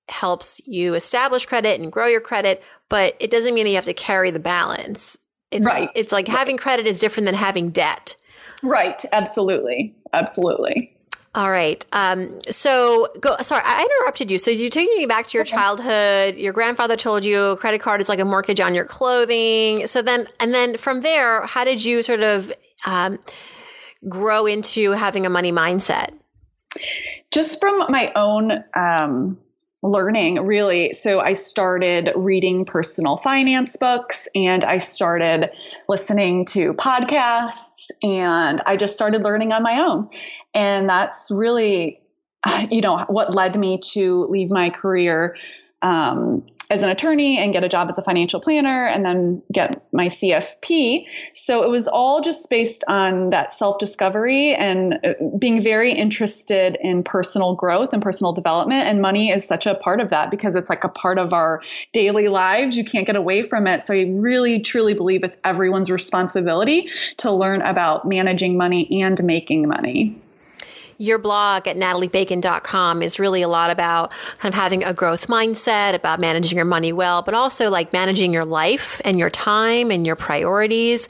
helps 0.09 0.61
you 0.67 0.95
establish 0.95 1.47
credit 1.47 1.81
and 1.81 1.91
grow 1.93 2.07
your 2.07 2.21
credit, 2.21 2.63
but 2.89 3.17
it 3.21 3.31
doesn't 3.31 3.55
mean 3.55 3.65
that 3.65 3.71
you 3.71 3.77
have 3.77 3.85
to 3.87 3.95
carry 3.95 4.31
the 4.31 4.41
balance. 4.41 5.17
It's 5.51 5.67
Right. 5.67 5.91
it's 5.95 6.13
like 6.13 6.29
having 6.29 6.57
credit 6.57 6.87
is 6.87 7.01
different 7.01 7.27
than 7.27 7.35
having 7.35 7.71
debt. 7.71 8.17
right. 8.63 9.05
Absolutely. 9.13 9.95
Absolutely. 10.13 10.92
All 11.35 11.51
right. 11.51 11.85
Um, 11.93 12.41
so 12.51 13.09
go, 13.19 13.37
sorry, 13.41 13.63
I 13.65 13.81
interrupted 13.81 14.31
you. 14.31 14.37
So 14.37 14.51
you're 14.51 14.69
taking 14.69 14.99
me 14.99 15.07
back 15.07 15.27
to 15.29 15.39
your 15.39 15.47
childhood. 15.47 16.37
Your 16.37 16.53
grandfather 16.53 16.95
told 16.95 17.25
you 17.25 17.57
credit 17.57 17.81
card 17.81 18.03
is 18.03 18.09
like 18.11 18.19
a 18.19 18.25
mortgage 18.25 18.61
on 18.61 18.75
your 18.75 18.85
clothing. 18.85 19.87
So 19.87 20.03
then, 20.03 20.27
and 20.41 20.53
then 20.53 20.77
from 20.77 21.01
there, 21.01 21.47
how 21.47 21.65
did 21.65 21.83
you 21.83 22.03
sort 22.03 22.23
of, 22.23 22.53
um, 22.85 23.19
grow 24.09 24.45
into 24.45 24.91
having 24.93 25.25
a 25.25 25.31
money 25.31 25.53
mindset? 25.53 26.11
Just 27.31 27.61
from 27.61 27.79
my 27.89 28.13
own 28.15 28.53
um, 28.75 29.39
learning, 29.83 30.47
really. 30.47 30.93
So 30.93 31.21
I 31.21 31.33
started 31.33 32.13
reading 32.15 32.65
personal 32.65 33.17
finance 33.17 33.77
books 33.77 34.29
and 34.35 34.65
I 34.65 34.79
started 34.79 35.51
listening 35.89 36.45
to 36.47 36.73
podcasts 36.75 37.91
and 38.03 38.63
I 38.65 38.77
just 38.77 38.95
started 38.95 39.25
learning 39.25 39.53
on 39.53 39.63
my 39.63 39.81
own. 39.81 40.09
And 40.55 40.89
that's 40.89 41.31
really, 41.33 42.01
you 42.71 42.81
know, 42.81 43.05
what 43.09 43.35
led 43.35 43.59
me 43.59 43.79
to 43.93 44.27
leave 44.27 44.51
my 44.51 44.71
career 44.71 45.37
um, 45.83 46.47
as 46.73 46.83
an 46.83 46.89
attorney 46.89 47.37
and 47.37 47.53
get 47.53 47.63
a 47.63 47.69
job 47.69 47.91
as 47.91 47.99
a 47.99 48.03
financial 48.03 48.41
planner 48.41 48.87
and 48.87 49.05
then 49.05 49.43
get 49.53 49.85
my 49.93 50.07
CFP. 50.07 51.07
So 51.35 51.65
it 51.65 51.69
was 51.69 51.87
all 51.87 52.23
just 52.23 52.49
based 52.49 52.83
on 52.89 53.29
that 53.29 53.53
self 53.53 53.79
discovery 53.79 54.55
and 54.55 54.95
uh, 55.05 55.13
being 55.39 55.63
very 55.63 55.93
interested 55.93 56.79
in 56.81 57.03
personal 57.05 57.55
growth 57.55 57.93
and 57.93 58.01
personal 58.01 58.33
development. 58.33 58.87
And 58.87 59.03
money 59.03 59.31
is 59.31 59.47
such 59.47 59.67
a 59.67 59.75
part 59.75 60.01
of 60.01 60.09
that 60.11 60.31
because 60.31 60.57
it's 60.57 60.71
like 60.71 60.85
a 60.85 60.89
part 60.89 61.19
of 61.19 61.35
our 61.35 61.61
daily 61.93 62.29
lives. 62.29 62.75
You 62.75 62.85
can't 62.85 63.07
get 63.07 63.17
away 63.17 63.43
from 63.43 63.67
it. 63.67 63.83
So 63.83 63.93
I 63.93 64.07
really, 64.09 64.61
truly 64.61 64.95
believe 64.95 65.25
it's 65.25 65.37
everyone's 65.45 65.91
responsibility 65.91 66.89
to 67.19 67.31
learn 67.31 67.61
about 67.61 68.09
managing 68.09 68.57
money 68.57 69.03
and 69.03 69.23
making 69.23 69.69
money. 69.69 70.23
Your 70.99 71.19
blog 71.19 71.67
at 71.67 71.77
nataliebacon.com 71.77 73.03
is 73.03 73.19
really 73.19 73.43
a 73.43 73.49
lot 73.49 73.71
about 73.71 74.13
kind 74.39 74.53
of 74.53 74.59
having 74.59 74.85
a 74.85 74.93
growth 74.93 75.27
mindset, 75.27 75.95
about 75.95 76.21
managing 76.21 76.57
your 76.57 76.65
money 76.65 76.93
well, 76.93 77.23
but 77.23 77.35
also 77.35 77.71
like 77.71 77.93
managing 77.93 78.33
your 78.33 78.45
life 78.45 79.01
and 79.05 79.19
your 79.19 79.31
time 79.31 79.91
and 79.91 80.07
your 80.07 80.17
priorities. 80.17 81.09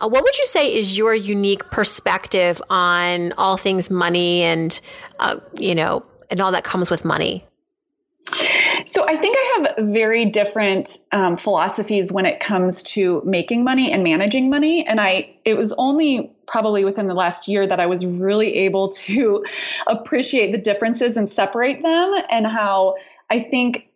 Uh, 0.00 0.08
what 0.08 0.22
would 0.24 0.38
you 0.38 0.46
say 0.46 0.74
is 0.74 0.96
your 0.96 1.14
unique 1.14 1.70
perspective 1.70 2.60
on 2.70 3.32
all 3.32 3.56
things 3.56 3.90
money 3.90 4.42
and, 4.42 4.80
uh, 5.18 5.36
you 5.58 5.74
know, 5.74 6.04
and 6.30 6.40
all 6.40 6.52
that 6.52 6.64
comes 6.64 6.90
with 6.90 7.04
money? 7.04 7.46
So 8.86 9.06
I 9.06 9.16
think 9.16 9.36
I 9.36 9.54
have 9.56 9.86
very 9.86 10.24
different 10.24 10.98
um, 11.12 11.36
philosophies 11.36 12.12
when 12.12 12.26
it 12.26 12.40
comes 12.40 12.82
to 12.84 13.22
making 13.24 13.64
money 13.64 13.90
and 13.90 14.02
managing 14.02 14.50
money. 14.50 14.86
And 14.86 15.00
I, 15.00 15.34
it 15.44 15.56
was 15.56 15.72
only 15.78 16.32
probably 16.46 16.84
within 16.84 17.06
the 17.06 17.14
last 17.14 17.48
year 17.48 17.66
that 17.66 17.80
I 17.80 17.86
was 17.86 18.04
really 18.04 18.54
able 18.54 18.90
to 18.90 19.44
appreciate 19.86 20.52
the 20.52 20.58
differences 20.58 21.16
and 21.16 21.28
separate 21.28 21.82
them 21.82 22.14
and 22.30 22.46
how 22.46 22.96
I 23.30 23.40
think 23.40 23.88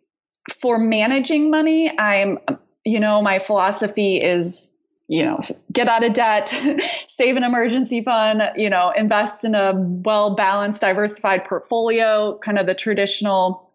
for 0.59 0.79
managing 0.79 1.51
money, 1.51 1.97
I'm, 1.97 2.39
you 2.83 2.99
know, 2.99 3.21
my 3.21 3.39
philosophy 3.39 4.17
is 4.17 4.73
you 5.09 5.25
know, 5.25 5.39
get 5.73 5.89
out 5.89 6.03
of 6.03 6.13
debt, 6.13 6.49
save 7.07 7.35
an 7.35 7.43
emergency 7.43 8.03
fund, 8.03 8.43
you 8.55 8.69
know, 8.69 8.91
invest 8.91 9.43
in 9.43 9.55
a 9.55 9.73
well 9.75 10.35
balanced, 10.35 10.81
diversified 10.81 11.43
portfolio, 11.45 12.37
kind 12.37 12.59
of 12.59 12.67
the 12.67 12.75
traditional 12.75 13.68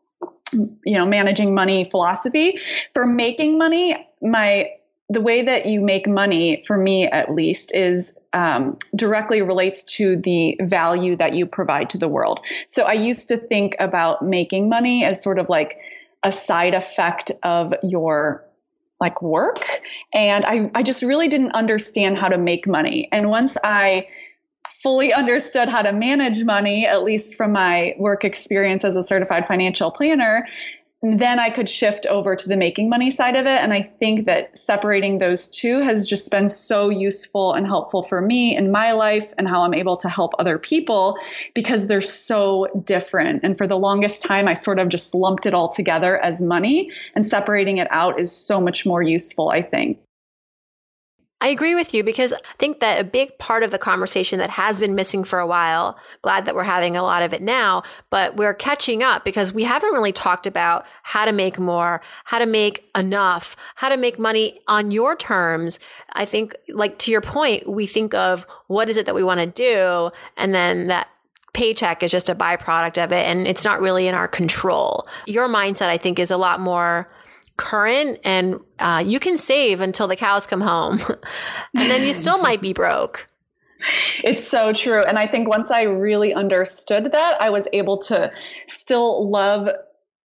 you 0.53 0.99
know 0.99 1.07
managing 1.07 1.55
money 1.55 1.89
philosophy. 1.91 2.59
For 2.93 3.07
making 3.07 3.59
money 3.59 4.09
my 4.23 4.71
the 5.09 5.21
way 5.21 5.43
that 5.43 5.67
you 5.67 5.83
make 5.83 6.09
money 6.09 6.63
for 6.67 6.77
me 6.77 7.05
at 7.07 7.31
least 7.31 7.75
is 7.75 8.19
um, 8.33 8.79
directly 8.97 9.43
relates 9.43 9.85
to 9.97 10.17
the 10.17 10.57
value 10.63 11.15
that 11.17 11.35
you 11.35 11.47
provide 11.47 11.91
to 11.91 11.99
the 11.99 12.09
world. 12.09 12.45
So 12.67 12.85
i 12.85 12.95
used 12.95 13.29
to 13.29 13.37
think 13.37 13.77
about 13.79 14.23
making 14.23 14.69
money 14.69 15.05
as 15.05 15.23
sort 15.23 15.39
of 15.39 15.49
like 15.49 15.79
a 16.23 16.33
side 16.33 16.75
effect 16.75 17.31
of 17.43 17.75
your 17.83 18.45
like 19.01 19.21
work. 19.21 19.83
And 20.15 20.45
I, 20.45 20.71
I 20.75 20.83
just 20.83 21.03
really 21.03 21.29
didn't 21.29 21.53
understand 21.53 22.17
how 22.17 22.29
to 22.29 22.39
make 22.39 22.67
money. 22.67 23.09
And 23.13 23.29
once 23.29 23.57
i 23.63 24.09
fully 24.85 25.15
understood 25.15 25.71
how 25.71 25.81
to 25.81 25.93
manage 25.93 26.45
money, 26.45 26.87
at 26.87 27.03
least 27.03 27.37
from 27.39 27.53
my 27.53 27.95
work 27.99 28.23
experience 28.23 28.85
as 28.85 28.97
a 28.97 29.03
certified 29.03 29.47
financial 29.47 29.91
planner, 29.91 30.47
then 31.01 31.39
I 31.39 31.49
could 31.49 31.71
shift 31.71 32.05
over 32.05 32.37
to 32.37 32.49
the 32.49 32.57
making 32.57 32.91
money 32.91 33.11
side 33.11 33.35
of 33.35 33.47
it. 33.47 33.63
And 33.63 33.73
I 33.73 33.81
think 33.81 34.27
that 34.27 34.57
separating 34.57 35.17
those 35.17 35.49
two 35.49 35.81
has 35.81 36.07
just 36.07 36.31
been 36.31 36.51
so 36.51 36.91
useful 36.91 37.55
and 37.55 37.67
helpful 37.67 38.03
for 38.03 38.21
me 38.21 38.55
in 38.55 38.71
my 38.71 38.93
life 38.93 39.33
and 39.39 39.49
how 39.49 39.63
I'm 39.63 39.75
able 39.75 39.97
to 39.99 40.09
help 40.09 40.33
other 40.39 40.59
people 40.59 41.19
because 41.55 41.87
they're 41.87 42.03
so 42.03 42.69
different. 42.85 43.41
And 43.43 43.57
for 43.57 43.67
the 43.67 43.79
longest 43.79 44.21
time, 44.21 44.47
I 44.49 44.55
sort 44.55 44.79
of 44.79 44.91
just 44.91 45.15
lumped 45.15 45.47
it 45.47 45.55
all 45.55 45.71
together 45.71 46.19
as 46.19 46.43
money, 46.43 46.91
and 47.15 47.25
separating 47.25 47.79
it 47.79 47.89
out 47.91 48.21
is 48.21 48.31
so 48.31 48.61
much 48.61 48.85
more 48.85 49.03
useful, 49.03 49.49
I 49.49 49.63
think. 49.63 49.99
I 51.45 51.49
agree 51.49 51.75
with 51.75 51.93
you 51.93 52.03
because 52.03 52.33
I 52.33 52.39
think 52.59 52.81
that 52.81 52.99
a 52.99 53.05
big 53.05 53.37
part 53.37 53.63
of 53.63 53.71
the 53.71 53.77
conversation 53.77 54.39
that 54.39 54.49
has 54.49 54.81
been 54.81 54.95
missing 54.95 55.25
for 55.25 55.41
a 55.41 55.47
while, 55.47 55.99
glad 56.23 56.47
that 56.47 56.55
we're 56.55 56.65
having 56.65 56.97
a 56.97 57.03
lot 57.03 57.23
of 57.23 57.35
it 57.35 57.43
now, 57.43 57.83
but 58.09 58.35
we're 58.35 58.55
catching 58.55 59.03
up 59.03 59.27
because 59.27 59.53
we 59.53 59.65
haven't 59.65 59.93
really 59.93 60.11
talked 60.11 60.47
about 60.47 60.87
how 61.03 61.27
to 61.27 61.33
make 61.33 61.59
more, 61.59 62.01
how 62.25 62.39
to 62.39 62.47
make 62.47 62.89
enough, 62.97 63.57
how 63.75 63.91
to 63.91 63.99
make 63.99 64.19
money 64.19 64.59
on 64.69 64.91
your 64.91 65.17
terms. 65.17 65.79
I 66.15 66.25
think, 66.25 66.57
like 66.71 66.97
to 67.01 67.11
your 67.11 67.21
point, 67.21 67.69
we 67.69 67.87
think 67.87 68.15
of 68.15 68.47
what 68.69 68.89
is 68.89 68.97
it 68.97 69.05
that 69.05 69.15
we 69.15 69.23
want 69.23 69.41
to 69.41 69.47
do, 69.47 70.13
and 70.39 70.55
then 70.55 70.87
that 70.87 71.11
paycheck 71.53 72.03
is 72.03 72.11
just 72.11 72.31
a 72.31 72.35
byproduct 72.35 73.05
of 73.05 73.13
it, 73.13 73.27
and 73.27 73.47
it's 73.47 73.67
not 73.67 73.83
really 73.83 74.09
in 74.09 74.15
our 74.15 74.29
control. 74.29 75.07
Your 75.27 75.47
mindset, 75.51 75.89
I 75.89 75.99
think, 75.99 76.19
is 76.19 76.31
a 76.31 76.39
lot 76.39 76.59
more 76.59 77.07
current 77.57 78.19
and 78.25 78.59
uh, 78.79 79.03
you 79.05 79.21
can 79.21 79.39
save 79.39 79.81
until 79.81 80.09
the 80.09 80.17
cows 80.17 80.47
come 80.47 80.61
home. 80.61 81.01
And 81.77 81.91
then 81.91 82.07
you 82.07 82.13
still 82.15 82.39
might 82.39 82.61
be 82.61 82.73
broke. 82.73 83.29
It's 84.23 84.47
so 84.47 84.73
true. 84.73 85.03
And 85.03 85.19
i 85.19 85.27
think 85.27 85.49
once 85.49 85.71
i 85.71 85.83
really 85.83 86.33
understood 86.33 87.13
that 87.13 87.43
i 87.43 87.51
was 87.51 87.69
able 87.73 87.99
to 87.99 88.33
still 88.67 89.29
love 89.29 89.69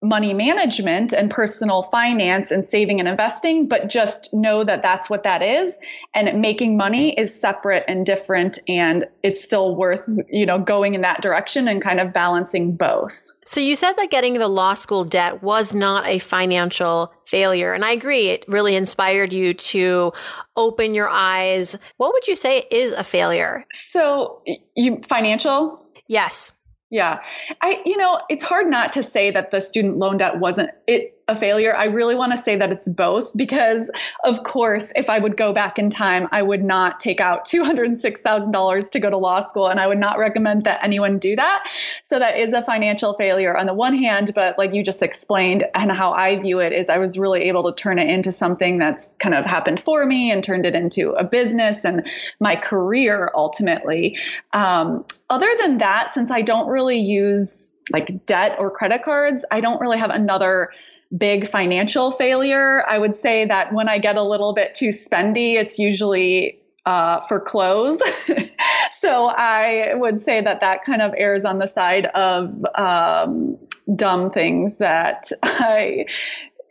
money 0.04 0.34
management 0.34 1.14
and 1.14 1.32
personal 1.32 1.82
finance 1.84 2.52
and 2.52 2.66
saving 2.66 3.00
and 3.00 3.08
investing, 3.08 3.68
but 3.68 3.88
just 3.88 4.34
know 4.34 4.64
that 4.64 4.82
that's 4.82 5.10
what 5.10 5.24
that 5.24 5.42
is. 5.42 5.78
And 6.14 6.42
making 6.42 6.78
money 6.78 7.18
is 7.18 7.34
separate 7.34 7.86
and 7.88 8.06
different, 8.06 8.60
and 8.68 9.06
it's 9.24 9.44
still 9.44 9.76
worth, 9.76 10.08
you 10.30 10.46
know, 10.46 10.60
going 10.60 10.94
in 10.94 11.02
that 11.02 11.22
direction 11.22 11.68
and 11.68 11.82
kind 11.82 12.00
of 12.00 12.12
balancing 12.14 12.76
both. 12.76 13.32
So 13.46 13.60
you 13.60 13.76
said 13.76 13.94
that 13.94 14.10
getting 14.10 14.36
the 14.36 14.48
law 14.48 14.74
school 14.74 15.04
debt 15.04 15.44
was 15.44 15.74
not 15.74 16.08
a 16.08 16.20
financial 16.20 17.14
failure. 17.26 17.74
And 17.74 17.84
I 17.84 17.92
agree. 17.92 18.28
It 18.28 18.46
really 18.48 18.76
inspired 18.76 19.34
you 19.34 19.54
to 19.54 20.14
open 20.56 20.94
your 20.94 21.10
eyes. 21.10 21.78
What 21.98 22.14
would 22.14 22.28
you 22.28 22.36
say 22.36 22.64
is 22.72 22.94
a 22.94 23.04
failure? 23.04 23.66
So 23.72 24.42
you 24.76 25.02
financial? 25.08 25.78
Yes. 26.08 26.52
Yeah. 26.94 27.24
I 27.60 27.82
you 27.88 27.98
know, 27.98 28.22
it's 28.30 28.44
hard 28.44 28.68
not 28.68 28.92
to 28.92 29.02
say 29.02 29.32
that 29.32 29.50
the 29.50 29.60
student 29.60 29.98
loan 29.98 30.18
debt 30.18 30.40
wasn't 30.40 30.70
it 30.86 31.20
a 31.28 31.36
failure. 31.36 31.76
I 31.76 31.86
really 31.86 32.16
want 32.16 32.32
to 32.32 32.38
say 32.38 32.56
that 32.56 32.72
it's 32.72 32.88
both 32.88 33.36
because, 33.36 33.90
of 34.24 34.44
course, 34.44 34.92
if 34.96 35.10
I 35.10 35.20
would 35.20 35.38
go 35.38 35.54
back 35.54 35.80
in 35.80 35.90
time, 35.90 36.28
I 36.32 36.42
would 36.42 36.64
not 36.64 37.00
take 37.00 37.22
out 37.22 37.46
$206,000 37.46 38.92
to 38.92 39.00
go 39.00 39.10
to 39.10 39.18
law 39.18 39.40
school, 39.40 39.68
and 39.68 39.80
I 39.80 39.88
would 39.88 39.98
not 39.98 40.18
recommend 40.18 40.64
that 40.64 40.84
anyone 40.84 41.20
do 41.20 41.36
that. 41.36 41.70
So 42.04 42.20
that 42.20 42.38
is 42.38 42.54
a 42.54 42.62
financial 42.62 43.14
failure 43.14 43.56
on 43.56 43.66
the 43.66 43.74
one 43.74 43.96
hand, 43.96 44.32
but 44.36 44.58
like 44.58 44.74
you 44.74 44.84
just 44.84 45.02
explained, 45.02 45.66
and 45.74 45.92
how 45.92 46.12
I 46.14 46.36
view 46.38 46.60
it 46.60 46.74
is 46.74 46.90
I 46.90 46.98
was 46.98 47.18
really 47.18 47.44
able 47.44 47.72
to 47.72 47.82
turn 47.82 48.00
it 48.00 48.10
into 48.10 48.32
something 48.32 48.78
that's 48.78 49.16
kind 49.20 49.36
of 49.36 49.46
happened 49.46 49.80
for 49.80 50.06
me 50.06 50.32
and 50.32 50.44
turned 50.44 50.66
it 50.66 50.76
into 50.76 51.12
a 51.12 51.24
business 51.24 51.86
and 51.86 52.08
my 52.40 52.56
career 52.56 53.32
ultimately. 53.36 54.18
Um, 54.52 55.06
other 55.30 55.50
than 55.60 55.80
that, 55.80 56.12
since 56.14 56.30
I 56.30 56.42
don't 56.42 56.68
really 56.68 57.00
use 57.00 57.80
like 57.92 58.26
debt 58.26 58.56
or 58.60 58.70
credit 58.70 59.04
cards, 59.04 59.46
I 59.50 59.62
don't 59.62 59.80
really 59.80 59.98
have 59.98 60.10
another 60.10 60.70
big 61.16 61.48
financial 61.48 62.12
failure. 62.12 62.84
I 62.88 62.98
would 62.98 63.16
say 63.16 63.46
that 63.46 63.74
when 63.74 63.90
I 63.90 63.98
get 63.98 64.16
a 64.16 64.24
little 64.24 64.54
bit 64.54 64.74
too 64.74 64.90
spendy, 64.90 65.56
it's 65.56 65.78
usually 65.80 66.60
uh, 66.86 67.22
for 67.22 67.40
clothes. 67.40 68.02
so 68.92 69.28
I 69.28 69.94
would 69.94 70.20
say 70.20 70.42
that 70.42 70.60
that 70.62 70.84
kind 70.84 71.02
of 71.02 71.14
errs 71.18 71.46
on 71.46 71.60
the 71.60 71.68
side 71.68 72.06
of 72.08 72.54
um, 72.76 73.58
dumb 73.96 74.32
things 74.32 74.80
that 74.80 75.30
I 75.44 76.06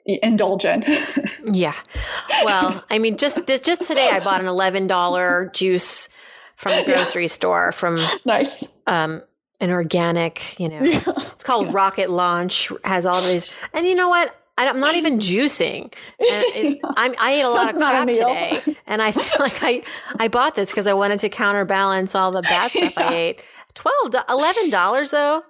indulge 0.05 0.64
in. 0.64 0.85
yeah. 1.44 1.74
Well, 2.44 2.85
I 2.90 2.98
mean, 2.98 3.16
just 3.16 3.46
just 3.46 3.83
today 3.85 4.09
I 4.11 4.20
bought 4.20 4.40
an 4.40 4.46
eleven 4.46 4.87
dollar 4.87 5.50
juice 5.52 6.09
from 6.57 6.72
the 6.76 6.85
grocery 6.92 7.24
yeah. 7.24 7.28
store 7.28 7.72
from 7.72 7.96
nice. 8.24 8.70
Um, 8.87 9.22
an 9.62 9.70
organic, 9.70 10.59
you 10.59 10.68
know, 10.68 10.81
yeah. 10.83 11.01
it's 11.07 11.44
called 11.44 11.72
Rocket 11.72 12.11
Launch, 12.11 12.72
has 12.85 13.07
all 13.07 13.22
these, 13.22 13.48
and 13.72 13.87
you 13.87 13.94
know 13.94 14.09
what? 14.09 14.37
I, 14.59 14.66
am 14.66 14.81
not 14.81 14.96
even 14.96 15.18
juicing. 15.18 15.94
It, 16.18 16.81
i 16.96 17.33
ate 17.33 17.42
a 17.42 17.48
lot 17.48 17.70
of 17.70 17.77
crap 17.77 18.07
today, 18.09 18.61
and 18.87 19.01
I 19.01 19.12
feel 19.12 19.38
like 19.38 19.62
I 19.62 19.83
I 20.18 20.29
bought 20.29 20.55
this 20.57 20.70
because 20.70 20.87
I 20.87 20.92
wanted 20.92 21.20
to 21.20 21.29
counterbalance 21.29 22.14
all 22.14 22.31
the 22.33 22.42
bad 22.42 22.70
stuff 22.72 22.92
yeah. 22.96 23.09
I 23.09 23.14
ate. 23.14 23.42
Twelve, 23.75 24.14
eleven 24.29 24.70
dollars 24.70 25.11
though. 25.11 25.44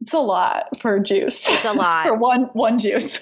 It's 0.00 0.14
a 0.14 0.18
lot 0.18 0.76
for 0.78 0.98
juice. 0.98 1.48
It's 1.48 1.64
a 1.64 1.72
lot 1.74 2.06
for 2.06 2.14
one 2.14 2.44
one 2.54 2.78
juice. 2.78 3.20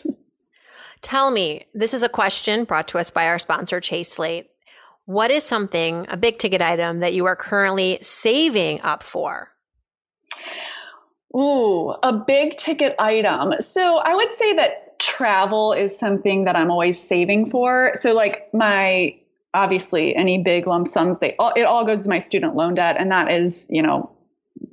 Tell 1.03 1.31
me, 1.31 1.67
this 1.75 1.93
is 1.93 2.03
a 2.03 2.09
question 2.09 2.65
brought 2.65 2.89
to 2.89 2.99
us 2.99 3.11
by 3.11 3.27
our 3.27 3.39
sponsor, 3.39 3.81
Chase 3.81 4.13
Slate. 4.13 4.51
What 5.07 5.31
is 5.31 5.45
something, 5.45 6.07
a 6.09 6.17
big 6.17 6.39
ticket 6.39 6.63
item, 6.63 7.01
that 7.01 7.15
you 7.15 7.27
are 7.27 7.37
currently 7.37 7.99
saving 8.01 8.81
up 8.83 9.03
for? 9.03 9.51
Ooh, 11.37 11.91
a 12.03 12.13
big 12.13 12.57
ticket 12.57 12.97
item. 12.99 13.53
So 13.61 13.99
I 13.99 14.15
would 14.15 14.33
say 14.33 14.55
that 14.55 14.99
travel 14.99 15.73
is 15.73 15.97
something 15.97 16.45
that 16.45 16.57
I'm 16.57 16.71
always 16.71 17.01
saving 17.01 17.51
for. 17.51 17.93
So 17.95 18.15
like 18.15 18.53
my 18.53 19.17
obviously 19.55 20.15
any 20.15 20.39
big 20.39 20.67
lump 20.67 20.87
sums 20.87 21.19
they 21.19 21.35
all, 21.39 21.53
it 21.57 21.63
all 21.63 21.85
goes 21.85 22.05
to 22.05 22.09
my 22.09 22.19
student 22.19 22.55
loan 22.55 22.75
debt 22.75 22.97
and 22.99 23.11
that 23.11 23.31
is, 23.31 23.69
you 23.71 23.83
know, 23.83 24.11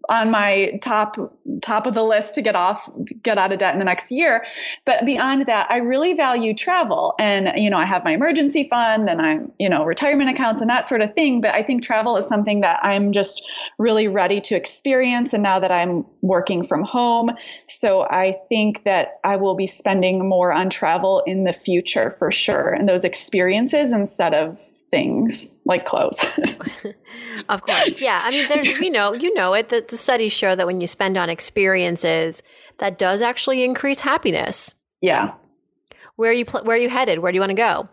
on 0.09 0.31
my 0.31 0.77
top 0.81 1.17
top 1.61 1.85
of 1.85 1.93
the 1.93 2.03
list 2.03 2.35
to 2.35 2.41
get 2.41 2.55
off 2.55 2.89
get 3.21 3.37
out 3.37 3.51
of 3.51 3.59
debt 3.59 3.73
in 3.73 3.79
the 3.79 3.85
next 3.85 4.11
year 4.11 4.45
but 4.85 5.05
beyond 5.05 5.45
that 5.45 5.69
i 5.69 5.77
really 5.77 6.13
value 6.13 6.53
travel 6.53 7.13
and 7.19 7.59
you 7.59 7.69
know 7.69 7.77
i 7.77 7.85
have 7.85 8.03
my 8.03 8.11
emergency 8.11 8.67
fund 8.69 9.09
and 9.09 9.21
i'm 9.21 9.51
you 9.59 9.69
know 9.69 9.83
retirement 9.83 10.29
accounts 10.29 10.61
and 10.61 10.69
that 10.69 10.87
sort 10.87 11.01
of 11.01 11.13
thing 11.13 11.41
but 11.41 11.53
i 11.53 11.61
think 11.61 11.83
travel 11.83 12.17
is 12.17 12.25
something 12.25 12.61
that 12.61 12.79
i'm 12.83 13.11
just 13.11 13.49
really 13.77 14.07
ready 14.07 14.39
to 14.39 14.55
experience 14.55 15.33
and 15.33 15.43
now 15.43 15.59
that 15.59 15.71
i'm 15.71 16.05
working 16.21 16.63
from 16.63 16.83
home 16.83 17.31
so 17.67 18.01
i 18.09 18.35
think 18.49 18.83
that 18.83 19.19
i 19.23 19.35
will 19.35 19.55
be 19.55 19.67
spending 19.67 20.27
more 20.27 20.53
on 20.53 20.69
travel 20.69 21.21
in 21.25 21.43
the 21.43 21.53
future 21.53 22.09
for 22.09 22.31
sure 22.31 22.73
and 22.73 22.87
those 22.87 23.03
experiences 23.03 23.91
instead 23.91 24.33
of 24.33 24.57
things 24.89 25.55
like 25.65 25.85
clothes. 25.85 26.23
of 27.49 27.61
course. 27.61 27.99
Yeah. 27.99 28.21
I 28.23 28.31
mean, 28.31 28.47
there's, 28.47 28.79
you 28.79 28.89
know, 28.89 29.13
you 29.13 29.33
know 29.33 29.53
it, 29.53 29.69
that 29.69 29.89
the 29.97 30.03
studies 30.03 30.31
show 30.31 30.55
that 30.55 30.67
when 30.67 30.79
you 30.79 30.85
spend 30.85 31.17
on 31.17 31.27
experiences, 31.27 32.43
that 32.77 32.99
does 32.99 33.19
actually 33.19 33.63
increase 33.63 33.99
happiness. 33.99 34.75
Yeah. 35.01 35.33
Where 36.17 36.29
are 36.29 36.33
you, 36.33 36.45
pl- 36.45 36.63
where 36.63 36.77
are 36.77 36.79
you 36.79 36.89
headed? 36.89 37.17
Where 37.19 37.31
do 37.31 37.35
you 37.35 37.41
want 37.41 37.49
to 37.49 37.55
go? 37.55 37.89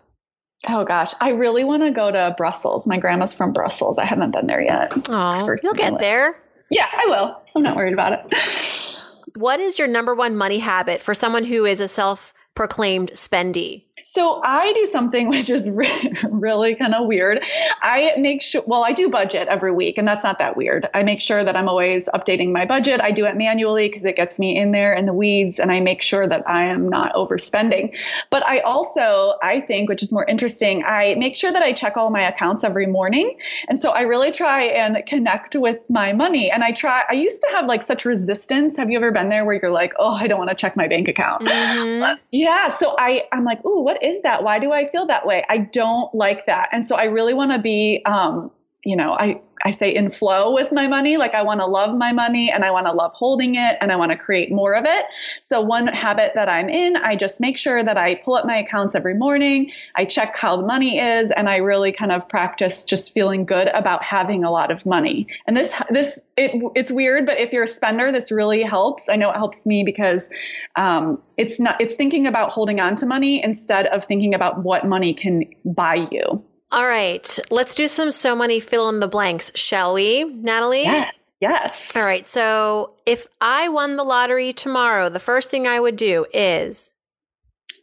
Oh 0.69 0.85
gosh, 0.85 1.15
I 1.21 1.31
really 1.31 1.65
want 1.65 1.83
to 1.83 1.91
go 1.91 2.11
to 2.11 2.35
Brussels. 2.37 2.87
My 2.87 2.99
grandma's 2.99 3.33
from 3.33 3.53
Brussels. 3.53 3.99
I 3.99 4.05
haven't 4.05 4.33
been 4.33 4.47
there 4.47 4.63
yet. 4.63 4.93
Oh, 5.09 5.57
you'll 5.63 5.75
get 5.75 5.99
there. 5.99 6.41
Yeah, 6.71 6.89
I 6.93 7.07
will. 7.07 7.43
I'm 7.55 7.63
not 7.63 7.77
worried 7.77 7.93
about 7.93 8.13
it. 8.33 9.37
what 9.37 9.61
is 9.61 9.79
your 9.79 9.89
number 9.89 10.15
one 10.15 10.37
money 10.37 10.59
habit 10.59 11.01
for 11.01 11.15
someone 11.15 11.45
who 11.45 11.65
is 11.65 11.81
a 11.81 11.89
self 11.89 12.33
proclaimed 12.55 13.11
spendy? 13.13 13.84
So 14.03 14.41
I 14.45 14.73
do 14.73 14.87
something 14.87 15.29
which 15.35 15.49
is 15.49 15.71
re- 15.71 16.13
really 16.29 16.75
kind 16.75 16.95
of 16.95 17.07
weird. 17.07 17.45
I 17.81 18.13
make 18.19 18.43
sure, 18.43 18.63
well, 18.67 18.85
I 18.85 18.93
do 18.93 19.09
budget 19.09 19.49
every 19.49 19.73
week, 19.73 19.99
and 19.99 20.07
that's 20.07 20.25
not 20.25 20.39
that 20.39 20.57
weird. 20.57 20.89
I 20.95 21.03
make 21.03 21.21
sure 21.21 21.45
that 21.45 21.57
I'm 21.57 21.69
always 21.69 22.09
updating 22.09 22.53
my 22.53 22.67
budget. 22.67 23.01
I 23.01 23.13
do 23.13 23.25
it 23.27 23.37
manually 23.37 23.89
because 23.89 24.05
it 24.05 24.17
gets 24.17 24.39
me 24.39 24.57
in 24.57 24.73
there 24.73 24.95
in 24.95 25.07
the 25.07 25.13
weeds, 25.13 25.59
and 25.59 25.71
I 25.71 25.81
make 25.81 26.03
sure 26.03 26.27
that 26.27 26.49
I 26.49 26.65
am 26.67 26.89
not 26.89 27.15
overspending. 27.15 27.97
But 28.31 28.47
I 28.47 28.61
also, 28.61 29.35
I 29.43 29.61
think, 29.61 29.89
which 29.89 30.03
is 30.03 30.13
more 30.13 30.25
interesting, 30.25 30.83
I 30.85 31.15
make 31.15 31.37
sure 31.37 31.53
that 31.53 31.63
I 31.63 31.73
check 31.73 31.97
all 31.97 32.11
my 32.11 32.23
accounts 32.23 32.65
every 32.65 32.87
morning. 32.87 33.39
And 33.69 33.79
so 33.79 33.91
I 33.91 34.03
really 34.03 34.33
try 34.33 34.63
and 34.63 35.05
connect 35.07 35.55
with 35.57 35.79
my 35.89 36.13
money. 36.13 36.51
And 36.51 36.65
I 36.65 36.73
try, 36.73 37.05
I 37.09 37.15
used 37.15 37.41
to 37.43 37.49
have 37.55 37.67
like 37.67 37.83
such 37.83 38.05
resistance. 38.05 38.77
Have 38.77 38.91
you 38.91 38.99
ever 38.99 39.13
been 39.13 39.29
there 39.29 39.45
where 39.45 39.55
you're 39.61 39.71
like, 39.71 39.95
oh, 39.99 40.13
I 40.13 40.27
don't 40.27 40.39
want 40.39 40.51
to 40.51 40.57
check 40.57 40.77
my 40.77 40.89
bank 40.89 41.09
account? 41.09 41.43
Mm-hmm. 41.43 42.21
Yeah. 42.31 42.69
So 42.69 42.95
I, 42.99 43.23
I'm 43.33 43.45
like, 43.45 43.65
ooh, 43.65 43.84
what 43.85 44.03
is 44.03 44.23
that? 44.23 44.43
Why 44.43 44.59
do 44.59 44.73
I 44.73 44.87
feel 44.87 45.05
that 45.07 45.27
way? 45.27 45.45
I 45.47 45.59
don't 45.59 46.13
like 46.15 46.47
that. 46.47 46.71
And 46.73 46.87
so 46.87 46.97
I 46.97 47.05
really 47.05 47.35
want 47.35 47.53
to 47.53 47.59
be, 47.59 48.01
um, 48.07 48.51
you 48.83 48.97
know, 48.97 49.13
I, 49.13 49.43
I 49.65 49.71
say 49.71 49.95
in 49.95 50.11
flow 50.11 50.53
with 50.53 50.73
my 50.73 50.87
money. 50.87 51.17
Like 51.17 51.35
I 51.35 51.43
want 51.43 51.61
to 51.61 51.67
love 51.67 51.97
my 51.97 52.13
money 52.13 52.51
and 52.51 52.65
I 52.65 52.71
want 52.71 52.87
to 52.87 52.93
love 52.93 53.15
holding 53.15 53.55
it 53.55 53.77
and 53.81 53.91
I 53.91 53.97
want 53.97 54.11
to 54.13 54.17
create 54.17 54.53
more 54.53 54.75
of 54.75 54.85
it. 54.87 55.07
So 55.41 55.61
one 55.63 55.87
habit 55.87 56.33
that 56.35 56.51
I'm 56.51 56.69
in, 56.69 56.97
I 56.97 57.17
just 57.17 57.41
make 57.41 57.57
sure 57.57 57.83
that 57.83 57.97
I 57.97 58.17
pull 58.17 58.35
up 58.35 58.45
my 58.45 58.59
accounts 58.59 58.95
every 58.95 59.15
morning. 59.15 59.73
I 59.95 60.05
check 60.05 60.37
how 60.37 60.57
the 60.59 60.67
money 60.67 60.99
is 60.99 61.31
and 61.31 61.49
I 61.49 61.57
really 61.57 61.93
kind 61.93 62.13
of 62.13 62.29
practice 62.29 62.85
just 62.85 63.15
feeling 63.15 63.47
good 63.47 63.69
about 63.69 64.03
having 64.05 64.45
a 64.45 64.51
lot 64.51 64.71
of 64.71 64.85
money. 64.85 65.27
And 65.47 65.57
this, 65.57 65.73
this, 65.91 66.27
it, 66.37 66.63
it's 66.75 66.93
weird, 66.93 67.25
but 67.25 67.39
if 67.39 67.53
you're 67.53 67.65
a 67.65 67.69
spender, 67.69 68.13
this 68.13 68.31
really 68.31 68.63
helps. 68.63 69.09
I 69.09 69.17
know 69.17 69.31
it 69.31 69.37
helps 69.37 69.65
me 69.65 69.83
because, 69.83 70.29
um, 70.77 71.23
it's 71.37 71.59
not, 71.59 71.81
it's 71.81 71.95
thinking 71.95 72.27
about 72.27 72.51
holding 72.51 72.81
on 72.81 72.97
to 72.97 73.07
money 73.07 73.43
instead 73.43 73.87
of 73.87 74.05
thinking 74.05 74.35
about 74.35 74.63
what 74.63 74.87
money 74.87 75.15
can 75.15 75.45
buy 75.65 76.07
you. 76.11 76.45
All 76.73 76.87
right, 76.87 77.39
let's 77.51 77.75
do 77.75 77.87
some 77.87 78.11
So 78.11 78.35
Money 78.35 78.61
fill 78.61 78.89
in 78.89 79.01
the 79.01 79.09
blanks, 79.09 79.51
shall 79.55 79.95
we, 79.95 80.25
Natalie? 80.25 80.85
Yeah. 80.85 81.11
Yes. 81.41 81.95
All 81.95 82.05
right. 82.05 82.25
So 82.25 82.95
if 83.05 83.27
I 83.41 83.69
won 83.69 83.97
the 83.97 84.05
lottery 84.05 84.53
tomorrow, 84.53 85.09
the 85.09 85.21
first 85.21 85.51
thing 85.51 85.67
I 85.67 85.79
would 85.79 85.97
do 85.97 86.25
is 86.33 86.95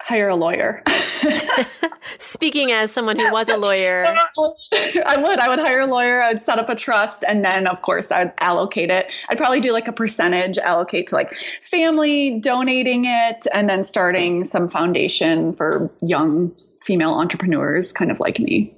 hire 0.02 0.30
a 0.30 0.36
lawyer. 0.36 0.84
Speaking 2.18 2.72
as 2.72 2.92
someone 2.92 3.20
who 3.20 3.32
was 3.32 3.50
a 3.50 3.58
lawyer, 3.58 4.06
I 5.06 5.18
would. 5.18 5.40
I 5.40 5.50
would 5.50 5.60
hire 5.60 5.82
a 5.82 5.86
lawyer. 5.86 6.22
I'd 6.22 6.42
set 6.42 6.58
up 6.58 6.70
a 6.70 6.76
trust, 6.76 7.24
and 7.28 7.46
then, 7.46 7.68
of 7.68 7.82
course, 7.82 8.12
I'd 8.12 8.34
allocate 8.40 8.90
it. 8.90 9.12
I'd 9.30 9.38
probably 9.38 9.62
do 9.62 9.72
like 9.74 9.88
a 9.88 9.94
percentage 9.94 10.58
allocate 10.58 11.08
to 11.08 11.16
like 11.16 11.32
family, 11.62 12.40
donating 12.40 13.06
it, 13.06 13.46
and 13.54 13.70
then 13.70 13.84
starting 13.84 14.44
some 14.44 14.70
foundation 14.70 15.54
for 15.54 15.92
young 16.02 16.56
female 16.82 17.14
entrepreneurs, 17.14 17.92
kind 17.92 18.12
of 18.12 18.20
like 18.20 18.40
me. 18.40 18.76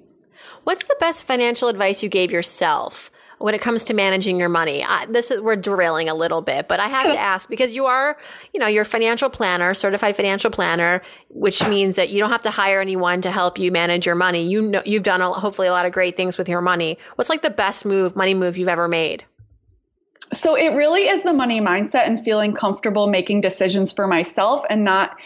What's 0.63 0.85
the 0.85 0.95
best 0.99 1.25
financial 1.25 1.67
advice 1.67 2.03
you 2.03 2.09
gave 2.09 2.31
yourself 2.31 3.11
when 3.39 3.53
it 3.53 3.61
comes 3.61 3.83
to 3.85 3.93
managing 3.93 4.39
your 4.39 4.49
money? 4.49 4.83
I, 4.83 5.05
this 5.05 5.31
is 5.31 5.41
we're 5.41 5.55
derailing 5.55 6.09
a 6.09 6.15
little 6.15 6.41
bit, 6.41 6.67
but 6.67 6.79
I 6.79 6.87
have 6.87 7.11
to 7.11 7.19
ask 7.19 7.49
because 7.49 7.75
you 7.75 7.85
are, 7.85 8.17
you 8.53 8.59
know, 8.59 8.67
you're 8.67 8.83
a 8.83 8.85
financial 8.85 9.29
planner, 9.29 9.73
certified 9.73 10.15
financial 10.15 10.51
planner, 10.51 11.01
which 11.29 11.67
means 11.67 11.95
that 11.95 12.09
you 12.09 12.19
don't 12.19 12.29
have 12.29 12.41
to 12.43 12.51
hire 12.51 12.81
anyone 12.81 13.21
to 13.21 13.31
help 13.31 13.57
you 13.57 13.71
manage 13.71 14.05
your 14.05 14.15
money. 14.15 14.47
You 14.47 14.67
know, 14.67 14.81
you've 14.85 15.03
done 15.03 15.21
a, 15.21 15.31
hopefully 15.31 15.67
a 15.67 15.71
lot 15.71 15.85
of 15.85 15.91
great 15.91 16.17
things 16.17 16.37
with 16.37 16.49
your 16.49 16.61
money. 16.61 16.97
What's 17.15 17.29
like 17.29 17.41
the 17.41 17.49
best 17.49 17.85
move, 17.85 18.15
money 18.15 18.33
move 18.33 18.57
you've 18.57 18.69
ever 18.69 18.87
made? 18.87 19.25
So 20.31 20.55
it 20.55 20.69
really 20.69 21.07
is 21.07 21.23
the 21.23 21.33
money 21.33 21.61
mindset 21.61 22.07
and 22.07 22.19
feeling 22.19 22.53
comfortable 22.53 23.07
making 23.07 23.41
decisions 23.41 23.93
for 23.93 24.07
myself 24.07 24.63
and 24.67 24.83
not 24.83 25.19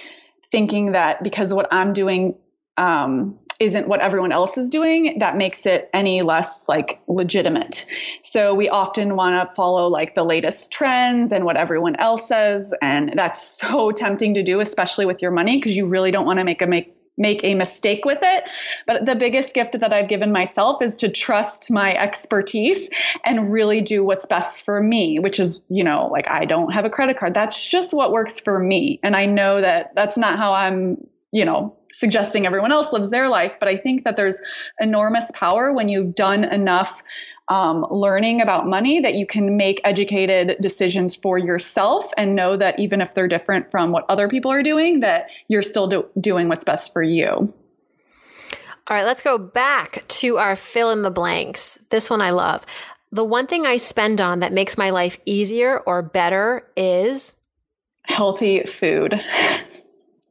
thinking 0.51 0.93
that 0.93 1.23
because 1.23 1.53
what 1.53 1.67
I'm 1.71 1.93
doing 1.93 2.35
um, 2.77 3.39
isn't 3.59 3.87
what 3.87 4.01
everyone 4.01 4.31
else 4.31 4.57
is 4.57 4.69
doing, 4.69 5.17
that 5.19 5.35
makes 5.35 5.65
it 5.65 5.89
any 5.93 6.21
less 6.21 6.69
like 6.69 7.01
legitimate. 7.07 7.87
So 8.21 8.53
we 8.53 8.69
often 8.69 9.15
want 9.15 9.49
to 9.49 9.55
follow 9.55 9.87
like 9.87 10.13
the 10.13 10.23
latest 10.23 10.71
trends 10.71 11.31
and 11.31 11.43
what 11.43 11.57
everyone 11.57 11.95
else 11.95 12.27
says. 12.27 12.73
And 12.81 13.13
that's 13.15 13.41
so 13.59 13.91
tempting 13.91 14.35
to 14.35 14.43
do, 14.43 14.59
especially 14.59 15.05
with 15.05 15.21
your 15.21 15.31
money, 15.31 15.57
because 15.57 15.75
you 15.75 15.87
really 15.87 16.11
don't 16.11 16.25
want 16.25 16.39
to 16.39 16.45
make 16.45 16.61
a 16.61 16.67
make 16.67 16.93
make 17.19 17.43
a 17.43 17.55
mistake 17.55 18.05
with 18.05 18.19
it. 18.21 18.43
But 18.85 19.05
the 19.05 19.15
biggest 19.15 19.55
gift 19.55 19.79
that 19.79 19.91
I've 19.91 20.07
given 20.07 20.31
myself 20.31 20.83
is 20.83 20.97
to 20.97 21.09
trust 21.09 21.71
my 21.71 21.95
expertise 21.95 22.91
and 23.25 23.51
really 23.51 23.81
do 23.81 24.03
what's 24.03 24.27
best 24.27 24.61
for 24.61 24.81
me, 24.81 25.17
which 25.17 25.39
is, 25.39 25.61
you 25.67 25.83
know, 25.83 26.09
like 26.11 26.29
I 26.29 26.45
don't 26.45 26.71
have 26.73 26.85
a 26.85 26.91
credit 26.91 27.17
card. 27.17 27.33
That's 27.33 27.69
just 27.69 27.91
what 27.91 28.11
works 28.11 28.39
for 28.39 28.59
me. 28.59 28.99
And 29.01 29.15
I 29.15 29.25
know 29.25 29.59
that 29.59 29.95
that's 29.95 30.17
not 30.17 30.37
how 30.37 30.53
I'm, 30.53 31.07
you 31.33 31.43
know, 31.43 31.76
suggesting 31.91 32.45
everyone 32.45 32.71
else 32.71 32.91
lives 32.93 33.09
their 33.09 33.29
life. 33.29 33.57
But 33.59 33.69
I 33.69 33.77
think 33.77 34.03
that 34.03 34.15
there's 34.15 34.41
enormous 34.79 35.29
power 35.33 35.73
when 35.73 35.89
you've 35.89 36.15
done 36.15 36.43
enough 36.43 37.03
um, 37.49 37.85
learning 37.89 38.41
about 38.41 38.67
money 38.67 38.99
that 38.99 39.15
you 39.15 39.25
can 39.25 39.55
make 39.55 39.79
educated 39.83 40.57
decisions 40.59 41.15
for 41.15 41.37
yourself 41.37 42.11
and 42.17 42.35
know 42.35 42.57
that 42.57 42.77
even 42.79 42.99
if 42.99 43.13
they're 43.13 43.27
different 43.27 43.71
from 43.71 43.91
what 43.91 44.05
other 44.09 44.27
people 44.27 44.51
are 44.51 44.63
doing, 44.63 44.99
that 44.99 45.29
you're 45.47 45.61
still 45.61 45.87
do- 45.87 46.05
doing 46.19 46.49
what's 46.49 46.63
best 46.63 46.91
for 46.91 47.01
you. 47.01 47.53
All 48.89 48.95
right, 48.95 49.05
let's 49.05 49.21
go 49.21 49.37
back 49.37 50.05
to 50.07 50.37
our 50.37 50.55
fill 50.55 50.91
in 50.91 51.01
the 51.01 51.11
blanks. 51.11 51.77
This 51.89 52.09
one 52.09 52.21
I 52.21 52.31
love. 52.31 52.65
The 53.11 53.23
one 53.23 53.47
thing 53.47 53.65
I 53.65 53.77
spend 53.77 54.19
on 54.19 54.39
that 54.41 54.53
makes 54.53 54.77
my 54.77 54.89
life 54.89 55.17
easier 55.25 55.79
or 55.79 56.01
better 56.01 56.69
is 56.75 57.35
healthy 58.03 58.63
food. 58.63 59.13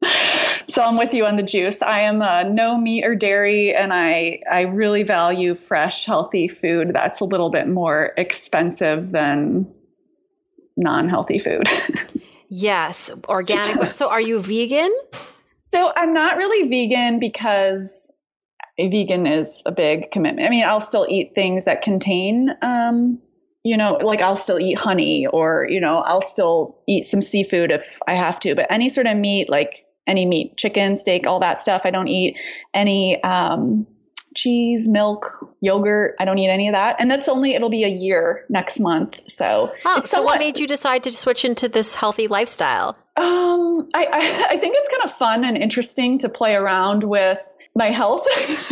So 0.69 0.83
I'm 0.83 0.97
with 0.97 1.15
you 1.15 1.25
on 1.27 1.37
the 1.37 1.43
juice. 1.43 1.81
I 1.83 2.01
am 2.01 2.23
uh, 2.23 2.43
no 2.45 2.77
meat 2.77 3.05
or 3.05 3.15
dairy, 3.15 3.75
and 3.75 3.93
I 3.93 4.43
I 4.51 4.63
really 4.63 5.03
value 5.03 5.55
fresh, 5.55 6.05
healthy 6.05 6.49
food. 6.49 6.93
That's 6.93 7.21
a 7.21 7.25
little 7.25 7.51
bit 7.51 7.69
more 7.69 8.13
expensive 8.17 9.11
than 9.11 9.73
non-healthy 10.77 11.39
food. 11.39 11.69
yes, 12.49 13.11
organic. 13.29 13.89
so 13.93 14.11
are 14.11 14.21
you 14.21 14.41
vegan? 14.41 14.91
So 15.63 15.93
I'm 15.95 16.13
not 16.13 16.37
really 16.37 16.69
vegan 16.69 17.19
because 17.19 18.11
vegan 18.79 19.27
is 19.27 19.63
a 19.67 19.73
big 19.73 20.11
commitment. 20.11 20.47
I 20.47 20.51
mean, 20.51 20.65
I'll 20.65 20.81
still 20.81 21.07
eat 21.09 21.35
things 21.35 21.65
that 21.65 21.83
contain 21.83 22.55
um, 22.63 23.21
you 23.67 23.77
know, 23.77 23.99
like 24.01 24.23
I'll 24.23 24.37
still 24.37 24.61
eat 24.61 24.79
honey 24.79 25.27
or, 25.27 25.67
you 25.69 25.81
know, 25.81 25.97
I'll 25.97 26.23
still 26.23 26.79
eat 26.87 27.05
some 27.05 27.21
seafood 27.21 27.73
if 27.73 27.99
I 28.07 28.13
have 28.13 28.39
to, 28.41 28.55
but 28.55 28.69
any 28.71 28.89
sort 28.89 29.09
of 29.09 29.17
meat, 29.17 29.51
like 29.51 29.86
any 30.07 30.27
meat, 30.27 30.57
chicken, 30.57 30.97
steak, 30.97 31.27
all 31.27 31.41
that 31.41 31.59
stuff. 31.59 31.83
I 31.85 31.91
don't 31.91 32.09
eat 32.09 32.39
any 32.73 33.23
um, 33.23 33.87
cheese, 34.37 34.87
milk, 34.87 35.57
yogurt. 35.61 36.15
I 36.21 36.25
don't 36.25 36.39
eat 36.39 36.49
any 36.49 36.69
of 36.69 36.75
that. 36.75 36.97
And 37.01 37.11
that's 37.11 37.29
only, 37.29 37.55
it'll 37.55 37.71
be 37.71 37.85
a 37.85 37.89
year 37.89 38.45
next 38.49 38.79
month. 38.79 39.29
So, 39.29 39.75
oh, 39.85 40.03
so 40.03 40.23
what 40.23 40.39
made 40.39 40.61
you 40.61 40.67
decide 40.67 41.03
to 41.05 41.11
switch 41.11 41.45
into 41.45 41.69
this 41.69 41.95
healthy 41.95 42.29
lifestyle? 42.29 42.97
Um, 43.17 43.89
I, 43.95 44.07
I, 44.13 44.47
I 44.51 44.59
think 44.59 44.77
it's 44.79 44.89
kind 44.89 45.05
of 45.05 45.13
fun 45.13 45.45
and 45.45 45.57
interesting 45.57 46.19
to 46.19 46.29
play 46.29 46.55
around 46.55 47.03
with 47.03 47.39
my 47.77 47.91
health 47.91 48.27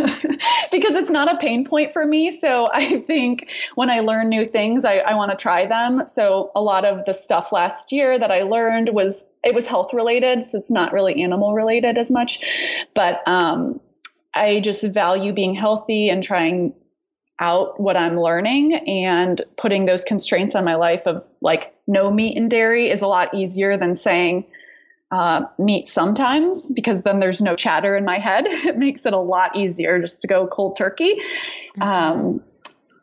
because 0.72 0.96
it's 0.96 1.10
not 1.10 1.32
a 1.32 1.36
pain 1.36 1.64
point 1.64 1.92
for 1.92 2.06
me. 2.06 2.30
So 2.30 2.70
I 2.72 3.00
think 3.00 3.52
when 3.74 3.90
I 3.90 4.00
learn 4.00 4.30
new 4.30 4.44
things, 4.44 4.84
I, 4.84 4.96
I 4.96 5.14
want 5.14 5.30
to 5.30 5.36
try 5.36 5.66
them. 5.66 6.06
So 6.06 6.50
a 6.56 6.62
lot 6.62 6.84
of 6.84 7.04
the 7.04 7.12
stuff 7.12 7.52
last 7.52 7.92
year 7.92 8.18
that 8.18 8.30
I 8.30 8.42
learned 8.42 8.88
was 8.88 9.28
it 9.44 9.54
was 9.54 9.68
health 9.68 9.92
related, 9.92 10.44
so 10.44 10.58
it's 10.58 10.70
not 10.70 10.92
really 10.92 11.22
animal 11.22 11.52
related 11.54 11.98
as 11.98 12.10
much. 12.10 12.40
But 12.94 13.22
um, 13.28 13.78
I 14.34 14.60
just 14.60 14.84
value 14.84 15.34
being 15.34 15.54
healthy 15.54 16.08
and 16.08 16.22
trying 16.22 16.74
out 17.40 17.78
what 17.80 17.96
I'm 17.96 18.18
learning 18.18 18.74
and 18.74 19.42
putting 19.56 19.84
those 19.84 20.04
constraints 20.04 20.54
on 20.54 20.64
my 20.64 20.76
life 20.76 21.06
of 21.06 21.24
like 21.40 21.74
no 21.86 22.10
meat 22.10 22.38
and 22.38 22.50
dairy 22.50 22.88
is 22.88 23.02
a 23.02 23.08
lot 23.08 23.34
easier 23.34 23.76
than 23.76 23.96
saying 23.96 24.46
uh, 25.14 25.46
meat 25.60 25.86
sometimes 25.86 26.72
because 26.72 27.02
then 27.02 27.20
there's 27.20 27.40
no 27.40 27.54
chatter 27.54 27.96
in 27.96 28.04
my 28.04 28.18
head. 28.18 28.46
It 28.64 28.78
makes 28.78 29.06
it 29.06 29.12
a 29.12 29.18
lot 29.18 29.56
easier 29.56 30.00
just 30.00 30.22
to 30.22 30.26
go 30.26 30.46
cold 30.48 30.76
turkey. 30.76 31.20
Mm-hmm. 31.78 31.82
Um, 31.82 32.42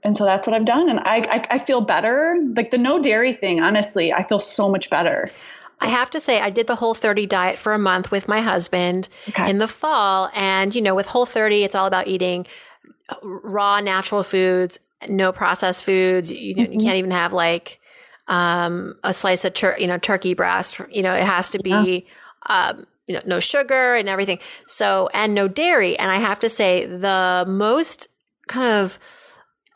and 0.03 0.17
so 0.17 0.25
that's 0.25 0.45
what 0.45 0.55
I've 0.55 0.65
done. 0.65 0.89
And 0.89 0.99
I, 0.99 1.17
I, 1.29 1.45
I 1.51 1.57
feel 1.57 1.81
better. 1.81 2.35
Like 2.55 2.71
the 2.71 2.77
no 2.77 3.01
dairy 3.01 3.31
thing, 3.31 3.61
honestly, 3.61 4.11
I 4.11 4.27
feel 4.27 4.39
so 4.39 4.67
much 4.67 4.89
better. 4.89 5.31
I 5.79 5.87
have 5.87 6.09
to 6.11 6.19
say, 6.19 6.41
I 6.41 6.49
did 6.49 6.67
the 6.67 6.75
Whole30 6.75 7.29
diet 7.29 7.59
for 7.59 7.73
a 7.73 7.79
month 7.79 8.11
with 8.11 8.27
my 8.27 8.41
husband 8.41 9.07
okay. 9.29 9.49
in 9.49 9.59
the 9.59 9.67
fall. 9.67 10.29
And, 10.35 10.75
you 10.75 10.81
know, 10.81 10.95
with 10.95 11.07
Whole30, 11.07 11.63
it's 11.63 11.75
all 11.75 11.85
about 11.87 12.07
eating 12.07 12.45
raw, 13.23 13.79
natural 13.79 14.23
foods, 14.23 14.79
no 15.07 15.31
processed 15.31 15.85
foods. 15.85 16.31
You, 16.31 16.55
mm-hmm. 16.55 16.73
you 16.73 16.79
can't 16.79 16.97
even 16.97 17.11
have 17.11 17.31
like 17.31 17.80
um, 18.31 18.95
a 19.03 19.13
slice 19.13 19.43
of 19.45 19.53
tur- 19.53 19.77
you 19.77 19.85
know 19.85 19.99
turkey 19.99 20.33
breast. 20.33 20.79
You 20.89 21.03
know, 21.03 21.13
it 21.13 21.25
has 21.25 21.49
to 21.51 21.59
be 21.59 22.07
yeah. 22.49 22.71
um, 22.71 22.87
you 23.05 23.15
know 23.15 23.21
no 23.27 23.39
sugar 23.39 23.95
and 23.95 24.09
everything. 24.09 24.39
So 24.65 25.09
and 25.13 25.35
no 25.35 25.47
dairy. 25.47 25.99
And 25.99 26.09
I 26.09 26.15
have 26.15 26.39
to 26.39 26.49
say 26.49 26.85
the 26.85 27.45
most 27.47 28.07
kind 28.47 28.71
of 28.71 28.97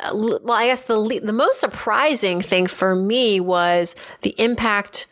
uh, 0.03 0.11
well, 0.13 0.53
I 0.53 0.67
guess 0.67 0.83
the 0.83 1.19
the 1.21 1.33
most 1.33 1.59
surprising 1.59 2.41
thing 2.41 2.65
for 2.65 2.95
me 2.95 3.39
was 3.39 3.95
the 4.21 4.33
impact 4.39 5.07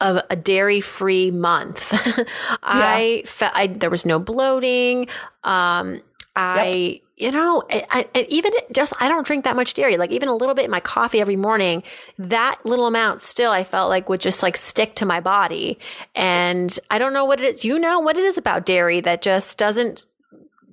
of 0.00 0.20
a 0.30 0.36
dairy 0.36 0.80
free 0.80 1.30
month. 1.30 1.92
I, 2.62 3.24
yeah. 3.40 3.50
I, 3.54 3.66
there 3.68 3.90
was 3.90 4.06
no 4.06 4.18
bloating. 4.18 5.08
Um, 5.42 6.00
I, 6.36 6.66
yep. 6.66 7.00
you 7.16 7.30
know, 7.30 7.62
I, 7.70 8.08
I, 8.14 8.26
even 8.28 8.52
just, 8.72 8.92
I 9.00 9.08
don't 9.08 9.26
drink 9.26 9.44
that 9.44 9.56
much 9.56 9.74
dairy. 9.74 9.96
Like 9.96 10.10
even 10.10 10.28
a 10.28 10.34
little 10.34 10.54
bit 10.54 10.64
in 10.64 10.70
my 10.70 10.80
coffee 10.80 11.20
every 11.20 11.36
morning, 11.36 11.82
that 12.18 12.58
little 12.64 12.86
amount 12.86 13.20
still 13.20 13.52
I 13.52 13.64
felt 13.64 13.88
like 13.88 14.08
would 14.08 14.20
just 14.20 14.42
like 14.42 14.56
stick 14.56 14.94
to 14.96 15.06
my 15.06 15.20
body. 15.20 15.78
And 16.14 16.76
I 16.90 16.98
don't 16.98 17.12
know 17.12 17.24
what 17.24 17.40
it 17.40 17.54
is. 17.54 17.64
You 17.64 17.78
know 17.78 18.00
what 18.00 18.16
it 18.16 18.24
is 18.24 18.36
about 18.36 18.66
dairy 18.66 19.00
that 19.00 19.22
just 19.22 19.58
doesn't 19.58 20.06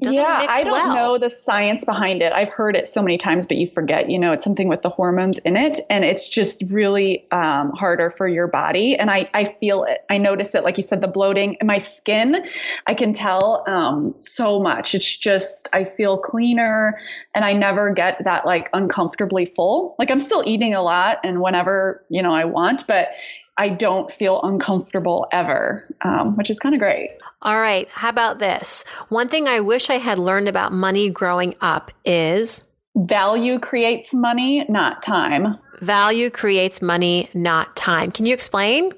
yeah, 0.01 0.47
I 0.49 0.63
don't 0.63 0.73
well. 0.73 0.95
know 0.95 1.17
the 1.17 1.29
science 1.29 1.85
behind 1.85 2.21
it. 2.21 2.33
I've 2.33 2.49
heard 2.49 2.75
it 2.75 2.87
so 2.87 3.01
many 3.01 3.17
times, 3.17 3.45
but 3.45 3.57
you 3.57 3.67
forget. 3.67 4.09
You 4.09 4.17
know, 4.17 4.33
it's 4.33 4.43
something 4.43 4.67
with 4.67 4.81
the 4.81 4.89
hormones 4.89 5.37
in 5.39 5.55
it, 5.55 5.79
and 5.89 6.03
it's 6.03 6.27
just 6.27 6.63
really 6.71 7.27
um, 7.31 7.71
harder 7.71 8.09
for 8.09 8.27
your 8.27 8.47
body. 8.47 8.95
And 8.95 9.11
I, 9.11 9.29
I 9.33 9.43
feel 9.43 9.83
it. 9.83 10.03
I 10.09 10.17
notice 10.17 10.55
it. 10.55 10.63
Like 10.63 10.77
you 10.77 10.83
said, 10.83 11.01
the 11.01 11.07
bloating 11.07 11.57
in 11.61 11.67
my 11.67 11.77
skin, 11.77 12.45
I 12.87 12.95
can 12.95 13.13
tell 13.13 13.63
um, 13.67 14.15
so 14.19 14.59
much. 14.59 14.95
It's 14.95 15.15
just 15.17 15.69
I 15.73 15.85
feel 15.85 16.17
cleaner, 16.17 16.97
and 17.35 17.45
I 17.45 17.53
never 17.53 17.93
get 17.93 18.23
that 18.23 18.45
like 18.45 18.69
uncomfortably 18.73 19.45
full. 19.45 19.95
Like 19.99 20.09
I'm 20.09 20.19
still 20.19 20.43
eating 20.45 20.73
a 20.73 20.81
lot, 20.81 21.19
and 21.23 21.41
whenever 21.41 22.03
you 22.09 22.23
know 22.23 22.31
I 22.31 22.45
want, 22.45 22.87
but 22.87 23.09
I 23.57 23.69
don't 23.69 24.11
feel 24.11 24.41
uncomfortable 24.41 25.27
ever, 25.31 25.87
um, 26.01 26.35
which 26.35 26.49
is 26.49 26.59
kind 26.59 26.73
of 26.73 26.79
great. 26.79 27.17
All 27.41 27.59
right. 27.59 27.89
How 27.91 28.09
about 28.09 28.39
this? 28.39 28.83
One 29.09 29.27
thing 29.27 29.47
I 29.47 29.59
wish 29.59 29.89
I 29.89 29.97
had 29.97 30.19
learned 30.19 30.47
about 30.47 30.71
money 30.71 31.09
growing 31.09 31.55
up 31.61 31.91
is 32.05 32.63
value 32.95 33.59
creates 33.59 34.13
money, 34.13 34.65
not 34.69 35.03
time. 35.03 35.57
Value 35.79 36.29
creates 36.29 36.81
money, 36.81 37.29
not 37.33 37.75
time. 37.75 38.11
Can 38.11 38.25
you 38.25 38.33
explain? 38.33 38.91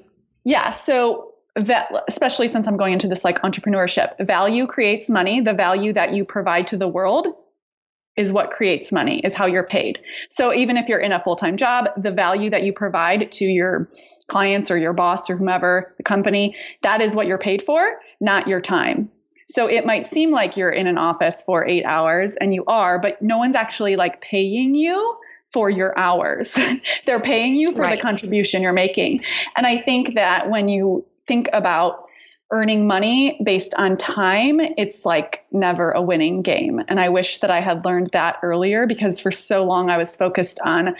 Yeah. 0.44 0.70
So, 0.70 1.30
that, 1.56 1.88
especially 2.08 2.48
since 2.48 2.66
I'm 2.66 2.76
going 2.76 2.92
into 2.92 3.06
this 3.06 3.24
like 3.24 3.40
entrepreneurship, 3.42 4.26
value 4.26 4.66
creates 4.66 5.08
money. 5.08 5.40
The 5.40 5.54
value 5.54 5.92
that 5.92 6.12
you 6.12 6.24
provide 6.24 6.66
to 6.68 6.76
the 6.76 6.88
world 6.88 7.28
is 8.16 8.32
what 8.32 8.50
creates 8.50 8.92
money, 8.92 9.20
is 9.20 9.34
how 9.34 9.46
you're 9.46 9.66
paid. 9.66 10.00
So 10.28 10.54
even 10.54 10.76
if 10.76 10.88
you're 10.88 11.00
in 11.00 11.12
a 11.12 11.22
full 11.22 11.36
time 11.36 11.56
job, 11.56 11.88
the 11.96 12.12
value 12.12 12.50
that 12.50 12.62
you 12.62 12.72
provide 12.72 13.32
to 13.32 13.44
your 13.44 13.88
clients 14.28 14.70
or 14.70 14.78
your 14.78 14.92
boss 14.92 15.28
or 15.28 15.36
whomever, 15.36 15.94
the 15.96 16.04
company, 16.04 16.56
that 16.82 17.00
is 17.00 17.16
what 17.16 17.26
you're 17.26 17.38
paid 17.38 17.62
for, 17.62 18.00
not 18.20 18.48
your 18.48 18.60
time. 18.60 19.10
So 19.46 19.66
it 19.66 19.84
might 19.84 20.06
seem 20.06 20.30
like 20.30 20.56
you're 20.56 20.70
in 20.70 20.86
an 20.86 20.96
office 20.96 21.42
for 21.42 21.66
eight 21.66 21.84
hours 21.84 22.34
and 22.36 22.54
you 22.54 22.64
are, 22.66 22.98
but 22.98 23.20
no 23.20 23.38
one's 23.38 23.56
actually 23.56 23.96
like 23.96 24.20
paying 24.20 24.74
you 24.74 25.18
for 25.52 25.68
your 25.68 25.96
hours. 25.98 26.58
They're 27.06 27.20
paying 27.20 27.54
you 27.54 27.72
for 27.72 27.82
right. 27.82 27.96
the 27.96 28.02
contribution 28.02 28.62
you're 28.62 28.72
making. 28.72 29.22
And 29.56 29.66
I 29.66 29.76
think 29.76 30.14
that 30.14 30.50
when 30.50 30.68
you 30.68 31.04
think 31.26 31.48
about 31.52 32.03
earning 32.50 32.86
money 32.86 33.38
based 33.42 33.74
on 33.76 33.96
time, 33.96 34.60
it's 34.60 35.04
like 35.04 35.44
never 35.50 35.90
a 35.90 36.02
winning 36.02 36.42
game. 36.42 36.80
And 36.88 37.00
I 37.00 37.08
wish 37.08 37.38
that 37.38 37.50
I 37.50 37.60
had 37.60 37.84
learned 37.84 38.08
that 38.12 38.38
earlier 38.42 38.86
because 38.86 39.20
for 39.20 39.30
so 39.30 39.64
long 39.64 39.90
I 39.90 39.98
was 39.98 40.14
focused 40.14 40.60
on 40.64 40.94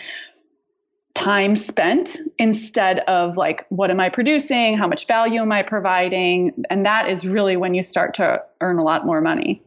time 1.13 1.55
spent 1.55 2.17
instead 2.37 2.99
of 2.99 3.37
like 3.37 3.65
what 3.69 3.89
am 3.89 4.01
i 4.01 4.09
producing? 4.09 4.77
How 4.77 4.87
much 4.87 5.07
value 5.07 5.39
am 5.39 5.51
i 5.51 5.63
providing? 5.63 6.65
And 6.69 6.85
that 6.85 7.09
is 7.09 7.25
really 7.25 7.55
when 7.55 7.73
you 7.73 7.81
start 7.81 8.15
to 8.15 8.43
earn 8.59 8.77
a 8.77 8.83
lot 8.83 9.05
more 9.05 9.21
money 9.21 9.61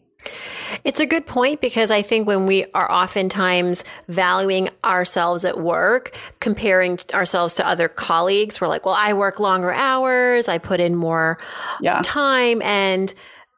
it's 0.85 1.01
a 1.01 1.07
good 1.07 1.27
point 1.27 1.61
because 1.61 1.91
I 1.91 2.03
think 2.03 2.27
when 2.27 2.47
we 2.47 2.65
are 2.75 2.91
oftentimes 2.91 3.85
valuing 4.09 4.69
ourselves 4.85 5.45
at 5.45 5.59
work, 5.59 6.15
comparing 6.41 6.99
ourselves 7.13 7.55
to 7.57 7.67
other 7.67 7.89
colleagues, 7.89 8.61
we're 8.61 8.69
like, 8.69 8.85
well, 8.85 8.97
I 8.99 9.13
work 9.13 9.41
longer 9.41 9.73
hours, 9.73 10.49
I 10.49 10.59
put 10.59 10.81
in 10.81 10.95
more 10.95 11.39
yeah. 11.81 12.01
time. 12.05 12.63
And 12.63 13.13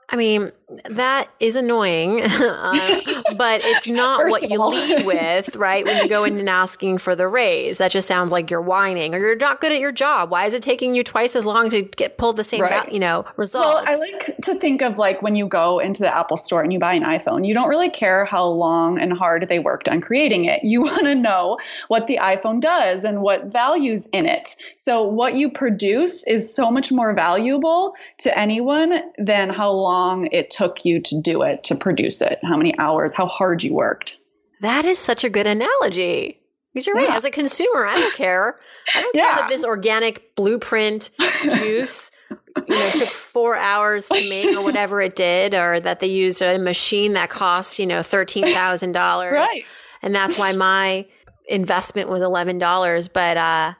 I 0.08 0.16
mean, 0.16 0.50
that 0.90 1.28
is 1.40 1.56
annoying, 1.56 2.22
uh, 2.24 3.00
but 3.36 3.60
it's 3.64 3.88
not 3.88 4.30
what 4.30 4.48
you 4.48 4.60
all. 4.60 4.70
lead 4.70 5.04
with, 5.04 5.56
right? 5.56 5.84
When 5.84 6.02
you 6.02 6.08
go 6.08 6.24
in 6.24 6.38
and 6.38 6.48
asking 6.48 6.98
for 6.98 7.14
the 7.14 7.28
raise, 7.28 7.78
that 7.78 7.90
just 7.90 8.06
sounds 8.06 8.32
like 8.32 8.50
you're 8.50 8.60
whining 8.60 9.14
or 9.14 9.18
you're 9.18 9.36
not 9.36 9.60
good 9.60 9.72
at 9.72 9.80
your 9.80 9.92
job. 9.92 10.30
Why 10.30 10.46
is 10.46 10.54
it 10.54 10.62
taking 10.62 10.94
you 10.94 11.02
twice 11.02 11.34
as 11.34 11.44
long 11.44 11.70
to 11.70 11.82
get 11.82 12.18
pulled 12.18 12.36
the 12.36 12.44
same, 12.44 12.62
right. 12.62 12.90
you 12.92 13.00
know, 13.00 13.24
results? 13.36 13.66
Well, 13.66 13.84
I 13.86 13.96
like 13.96 14.36
to 14.42 14.54
think 14.54 14.82
of 14.82 14.98
like 14.98 15.22
when 15.22 15.34
you 15.34 15.46
go 15.46 15.78
into 15.78 16.02
the 16.02 16.14
Apple 16.14 16.36
store 16.36 16.62
and 16.62 16.72
you 16.72 16.78
buy 16.78 16.94
an 16.94 17.04
iPhone, 17.04 17.46
you 17.46 17.54
don't 17.54 17.68
really 17.68 17.90
care 17.90 18.24
how 18.24 18.46
long 18.46 18.98
and 19.00 19.12
hard 19.12 19.48
they 19.48 19.58
worked 19.58 19.88
on 19.88 20.00
creating 20.00 20.44
it. 20.44 20.62
You 20.62 20.82
want 20.90 21.04
to 21.04 21.14
know 21.14 21.58
what 21.88 22.06
the 22.06 22.18
iPhone 22.22 22.60
does 22.60 23.04
and 23.04 23.22
what 23.22 23.46
values 23.46 24.06
in 24.12 24.26
it. 24.26 24.56
So 24.76 25.02
what 25.02 25.34
you 25.36 25.50
produce 25.50 26.24
is 26.26 26.54
so 26.54 26.70
much 26.70 26.92
more 26.92 27.14
valuable 27.14 27.94
to 28.18 28.38
anyone 28.38 29.02
than 29.18 29.50
how 29.50 29.70
long 29.70 30.28
it 30.30 30.50
took 30.50 30.59
you 30.84 31.00
to 31.00 31.20
do 31.20 31.42
it, 31.42 31.64
to 31.64 31.74
produce 31.74 32.20
it, 32.22 32.38
how 32.42 32.56
many 32.56 32.76
hours, 32.78 33.14
how 33.14 33.26
hard 33.26 33.62
you 33.62 33.74
worked. 33.74 34.20
That 34.60 34.84
is 34.84 34.98
such 34.98 35.24
a 35.24 35.30
good 35.30 35.46
analogy. 35.46 36.40
Because 36.72 36.86
you're 36.86 36.98
yeah. 37.00 37.08
right. 37.08 37.16
As 37.16 37.24
a 37.24 37.30
consumer, 37.30 37.84
I 37.84 37.96
don't 37.96 38.14
care. 38.14 38.58
I 38.94 39.02
don't 39.02 39.14
yeah. 39.14 39.22
care 39.26 39.36
that 39.36 39.48
this 39.48 39.64
organic 39.64 40.36
blueprint 40.36 41.10
juice 41.42 42.10
you 42.30 42.36
know 42.68 42.90
took 42.92 43.08
four 43.32 43.56
hours 43.56 44.08
to 44.08 44.28
make 44.28 44.56
or 44.56 44.62
whatever 44.62 45.00
it 45.00 45.16
did, 45.16 45.54
or 45.54 45.80
that 45.80 46.00
they 46.00 46.06
used 46.06 46.42
a 46.42 46.58
machine 46.58 47.14
that 47.14 47.30
cost 47.30 47.78
you 47.78 47.86
know 47.86 48.02
thirteen 48.02 48.46
thousand 48.46 48.92
dollars, 48.92 49.32
right? 49.32 49.64
And 50.02 50.14
that's 50.14 50.38
why 50.38 50.52
my 50.52 51.06
investment 51.48 52.08
was 52.08 52.22
eleven 52.22 52.58
dollars. 52.58 53.08
But 53.08 53.36
uh, 53.36 53.74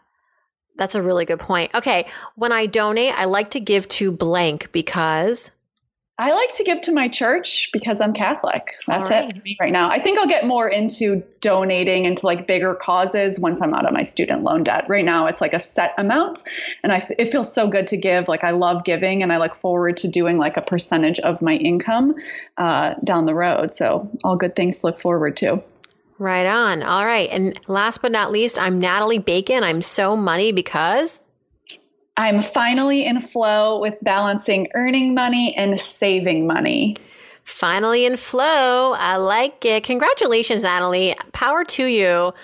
that's 0.77 0.97
a 0.97 1.03
really 1.03 1.25
good 1.25 1.41
point. 1.41 1.75
Okay, 1.75 2.07
when 2.35 2.53
I 2.53 2.67
donate, 2.67 3.15
I 3.17 3.27
like 3.27 3.51
to 3.51 3.61
give 3.61 3.89
to 3.91 4.11
blank 4.11 4.73
because 4.73 5.53
I 6.21 6.33
like 6.33 6.51
to 6.57 6.65
give 6.65 6.83
to 6.83 6.93
my 6.93 7.09
church 7.09 7.71
because 7.73 7.99
I'm 7.99 8.13
Catholic. 8.13 8.75
That's 8.87 9.09
right. 9.09 9.31
it 9.31 9.37
for 9.39 9.43
me 9.43 9.57
right 9.59 9.73
now. 9.73 9.89
I 9.89 9.99
think 9.99 10.19
I'll 10.19 10.27
get 10.27 10.45
more 10.45 10.69
into 10.69 11.23
donating 11.41 12.05
into 12.05 12.27
like 12.27 12.47
bigger 12.47 12.75
causes 12.75 13.41
once 13.41 13.63
I'm 13.63 13.73
out 13.73 13.87
of 13.87 13.95
my 13.95 14.03
student 14.03 14.43
loan 14.43 14.63
debt. 14.63 14.85
Right 14.87 15.03
now, 15.03 15.25
it's 15.25 15.41
like 15.41 15.55
a 15.55 15.59
set 15.59 15.95
amount, 15.97 16.43
and 16.83 16.93
I, 16.93 17.03
it 17.19 17.33
feels 17.33 17.51
so 17.51 17.69
good 17.69 17.87
to 17.87 17.97
give. 17.97 18.29
Like 18.29 18.45
I 18.45 18.51
love 18.51 18.85
giving, 18.85 19.23
and 19.23 19.33
I 19.33 19.39
look 19.39 19.55
forward 19.55 19.97
to 19.99 20.09
doing 20.09 20.37
like 20.37 20.59
a 20.59 20.63
percentage 20.63 21.21
of 21.21 21.41
my 21.41 21.55
income 21.55 22.15
uh, 22.59 22.97
down 23.03 23.25
the 23.25 23.35
road. 23.35 23.73
So 23.73 24.11
all 24.23 24.37
good 24.37 24.55
things 24.55 24.81
to 24.81 24.89
look 24.89 24.99
forward 24.99 25.39
to. 25.39 25.63
Right 26.19 26.47
on. 26.47 26.83
All 26.83 27.07
right. 27.07 27.31
And 27.33 27.59
last 27.67 28.03
but 28.03 28.13
not 28.13 28.31
least, 28.31 28.59
I'm 28.59 28.79
Natalie 28.79 29.19
Bacon. 29.19 29.65
I'm 29.65 29.81
so 29.81 30.17
money 30.17 30.53
because 30.53 31.23
I'm 32.21 32.43
finally 32.43 33.07
in 33.07 33.19
flow 33.19 33.81
with 33.81 33.97
balancing 34.03 34.69
earning 34.75 35.15
money 35.15 35.57
and 35.57 35.81
saving 35.81 36.47
money. 36.47 36.97
Finally 37.45 38.05
in 38.05 38.19
flow. 38.19 38.93
I 38.93 39.17
like 39.17 39.65
it. 39.65 39.85
Congratulations, 39.85 40.63
Natalie. 40.63 41.15
Power 41.33 41.65
to 41.65 41.87
you. 41.87 42.35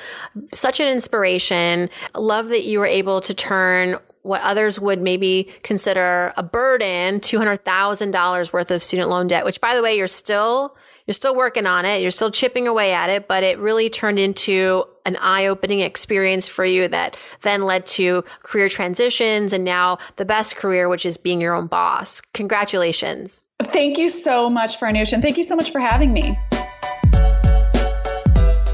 Such 0.55 0.81
an 0.81 0.89
inspiration. 0.89 1.91
Love 2.15 2.49
that 2.49 2.65
you 2.65 2.79
were 2.79 2.87
able 2.87 3.21
to 3.21 3.35
turn 3.35 3.99
what 4.23 4.41
others 4.41 4.81
would 4.81 5.03
maybe 5.03 5.51
consider 5.63 6.33
a 6.39 6.43
burden, 6.43 7.21
$200,000 7.21 8.53
worth 8.55 8.71
of 8.71 8.83
student 8.83 9.11
loan 9.11 9.29
debt, 9.29 9.45
which 9.45 9.61
by 9.61 9.75
the 9.75 9.83
way, 9.83 9.95
you're 9.95 10.07
still 10.07 10.75
you're 11.07 11.15
still 11.15 11.35
working 11.35 11.67
on 11.67 11.85
it. 11.85 12.03
You're 12.03 12.11
still 12.11 12.31
chipping 12.31 12.67
away 12.67 12.93
at 12.93 13.11
it, 13.11 13.29
but 13.29 13.43
it 13.43 13.59
really 13.59 13.89
turned 13.89 14.19
into 14.19 14.85
an 15.05 15.17
eye 15.17 15.47
opening 15.47 15.81
experience 15.81 16.49
for 16.49 16.65
you 16.65 16.89
that 16.89 17.17
then 17.43 17.65
led 17.65 17.87
to 17.87 18.25
career 18.43 18.69
transitions 18.69 19.53
and 19.53 19.65
now 19.65 19.99
the 20.17 20.25
best 20.25 20.57
career, 20.57 20.89
which 20.89 21.07
is 21.07 21.17
being 21.17 21.41
your 21.41 21.55
own 21.55 21.69
boss. 21.69 22.21
Congratulations. 22.35 23.41
Thank 23.63 23.99
you 23.99 24.09
so 24.09 24.51
much, 24.51 24.79
Farnoosh, 24.79 25.13
and 25.13 25.23
thank 25.23 25.37
you 25.37 25.45
so 25.45 25.57
much 25.57 25.71
for 25.71 25.81
having 25.81 26.13
me. 26.13 26.37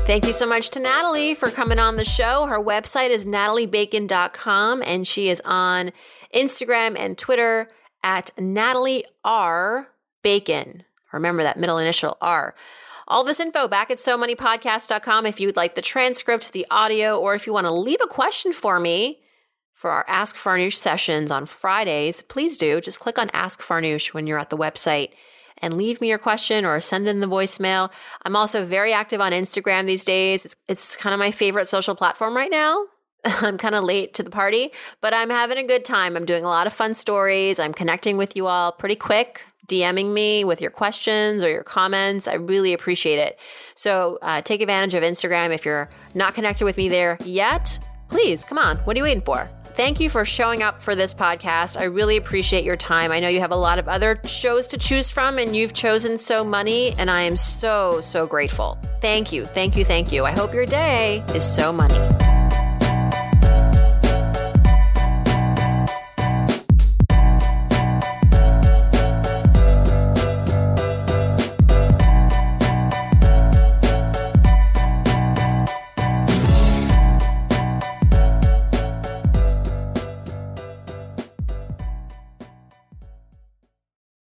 Thank 0.04 0.26
you 0.26 0.32
so 0.32 0.46
much 0.46 0.70
to 0.70 0.80
Natalie 0.80 1.34
for 1.34 1.50
coming 1.50 1.78
on 1.78 1.96
the 1.96 2.04
show. 2.04 2.46
Her 2.46 2.58
website 2.58 3.10
is 3.10 3.24
nataliebacon.com 3.24 4.82
and 4.84 5.06
she 5.06 5.28
is 5.28 5.40
on 5.44 5.92
Instagram 6.34 6.98
and 6.98 7.16
Twitter 7.16 7.68
at 8.02 8.30
Natalie 8.36 9.04
R. 9.24 9.88
Bacon. 10.22 10.82
Remember 11.12 11.42
that 11.42 11.58
middle 11.58 11.78
initial 11.78 12.16
R. 12.20 12.54
All 13.08 13.24
this 13.24 13.40
info 13.40 13.68
back 13.68 13.90
at 13.90 14.00
so 14.00 14.16
moneypodcast.com 14.18 15.26
if 15.26 15.40
you'd 15.40 15.56
like 15.56 15.74
the 15.74 15.82
transcript, 15.82 16.52
the 16.52 16.66
audio, 16.70 17.16
or 17.16 17.34
if 17.34 17.46
you 17.46 17.52
want 17.52 17.66
to 17.66 17.72
leave 17.72 18.00
a 18.02 18.06
question 18.06 18.52
for 18.52 18.78
me 18.78 19.20
for 19.74 19.90
our 19.90 20.04
Ask 20.08 20.36
Farnoosh 20.36 20.74
sessions 20.74 21.30
on 21.30 21.46
Fridays, 21.46 22.22
please 22.22 22.56
do. 22.56 22.80
Just 22.80 23.00
click 23.00 23.18
on 23.18 23.30
Ask 23.32 23.60
Farnoosh 23.60 24.14
when 24.14 24.26
you're 24.26 24.38
at 24.38 24.50
the 24.50 24.56
website 24.56 25.10
and 25.58 25.74
leave 25.74 26.00
me 26.00 26.08
your 26.08 26.18
question 26.18 26.64
or 26.64 26.80
send 26.80 27.06
in 27.06 27.20
the 27.20 27.26
voicemail. 27.26 27.90
I'm 28.24 28.36
also 28.36 28.64
very 28.64 28.92
active 28.92 29.20
on 29.20 29.32
Instagram 29.32 29.86
these 29.86 30.04
days. 30.04 30.44
It's, 30.44 30.56
it's 30.68 30.96
kind 30.96 31.12
of 31.12 31.18
my 31.18 31.30
favorite 31.30 31.66
social 31.66 31.94
platform 31.94 32.36
right 32.36 32.50
now. 32.50 32.84
I'm 33.42 33.58
kind 33.58 33.74
of 33.74 33.84
late 33.84 34.14
to 34.14 34.22
the 34.22 34.30
party, 34.30 34.72
but 35.00 35.14
I'm 35.14 35.30
having 35.30 35.58
a 35.58 35.64
good 35.64 35.84
time. 35.84 36.16
I'm 36.16 36.24
doing 36.24 36.44
a 36.44 36.48
lot 36.48 36.66
of 36.66 36.72
fun 36.72 36.94
stories. 36.94 37.58
I'm 37.58 37.72
connecting 37.72 38.16
with 38.16 38.36
you 38.36 38.46
all 38.46 38.72
pretty 38.72 38.96
quick. 38.96 39.44
DMing 39.68 40.12
me 40.12 40.44
with 40.44 40.60
your 40.60 40.72
questions 40.72 41.42
or 41.42 41.48
your 41.48 41.62
comments. 41.62 42.26
I 42.26 42.34
really 42.34 42.72
appreciate 42.72 43.18
it. 43.18 43.38
So 43.74 44.18
uh, 44.20 44.42
take 44.42 44.60
advantage 44.60 44.94
of 44.94 45.02
Instagram. 45.04 45.54
If 45.54 45.64
you're 45.64 45.88
not 46.14 46.34
connected 46.34 46.64
with 46.64 46.76
me 46.76 46.88
there 46.88 47.16
yet, 47.24 47.78
Please, 48.12 48.44
come 48.44 48.58
on. 48.58 48.76
What 48.78 48.94
are 48.94 48.98
you 48.98 49.04
waiting 49.04 49.24
for? 49.24 49.48
Thank 49.74 49.98
you 49.98 50.10
for 50.10 50.26
showing 50.26 50.62
up 50.62 50.78
for 50.78 50.94
this 50.94 51.14
podcast. 51.14 51.80
I 51.80 51.84
really 51.84 52.18
appreciate 52.18 52.62
your 52.62 52.76
time. 52.76 53.10
I 53.10 53.20
know 53.20 53.28
you 53.28 53.40
have 53.40 53.52
a 53.52 53.56
lot 53.56 53.78
of 53.78 53.88
other 53.88 54.20
shows 54.26 54.68
to 54.68 54.76
choose 54.76 55.10
from, 55.10 55.38
and 55.38 55.56
you've 55.56 55.72
chosen 55.72 56.18
So 56.18 56.44
Money, 56.44 56.92
and 56.98 57.10
I 57.10 57.22
am 57.22 57.38
so, 57.38 58.02
so 58.02 58.26
grateful. 58.26 58.78
Thank 59.00 59.32
you, 59.32 59.46
thank 59.46 59.78
you, 59.78 59.84
thank 59.86 60.12
you. 60.12 60.26
I 60.26 60.32
hope 60.32 60.52
your 60.52 60.66
day 60.66 61.24
is 61.34 61.42
so 61.42 61.72
money. 61.72 62.31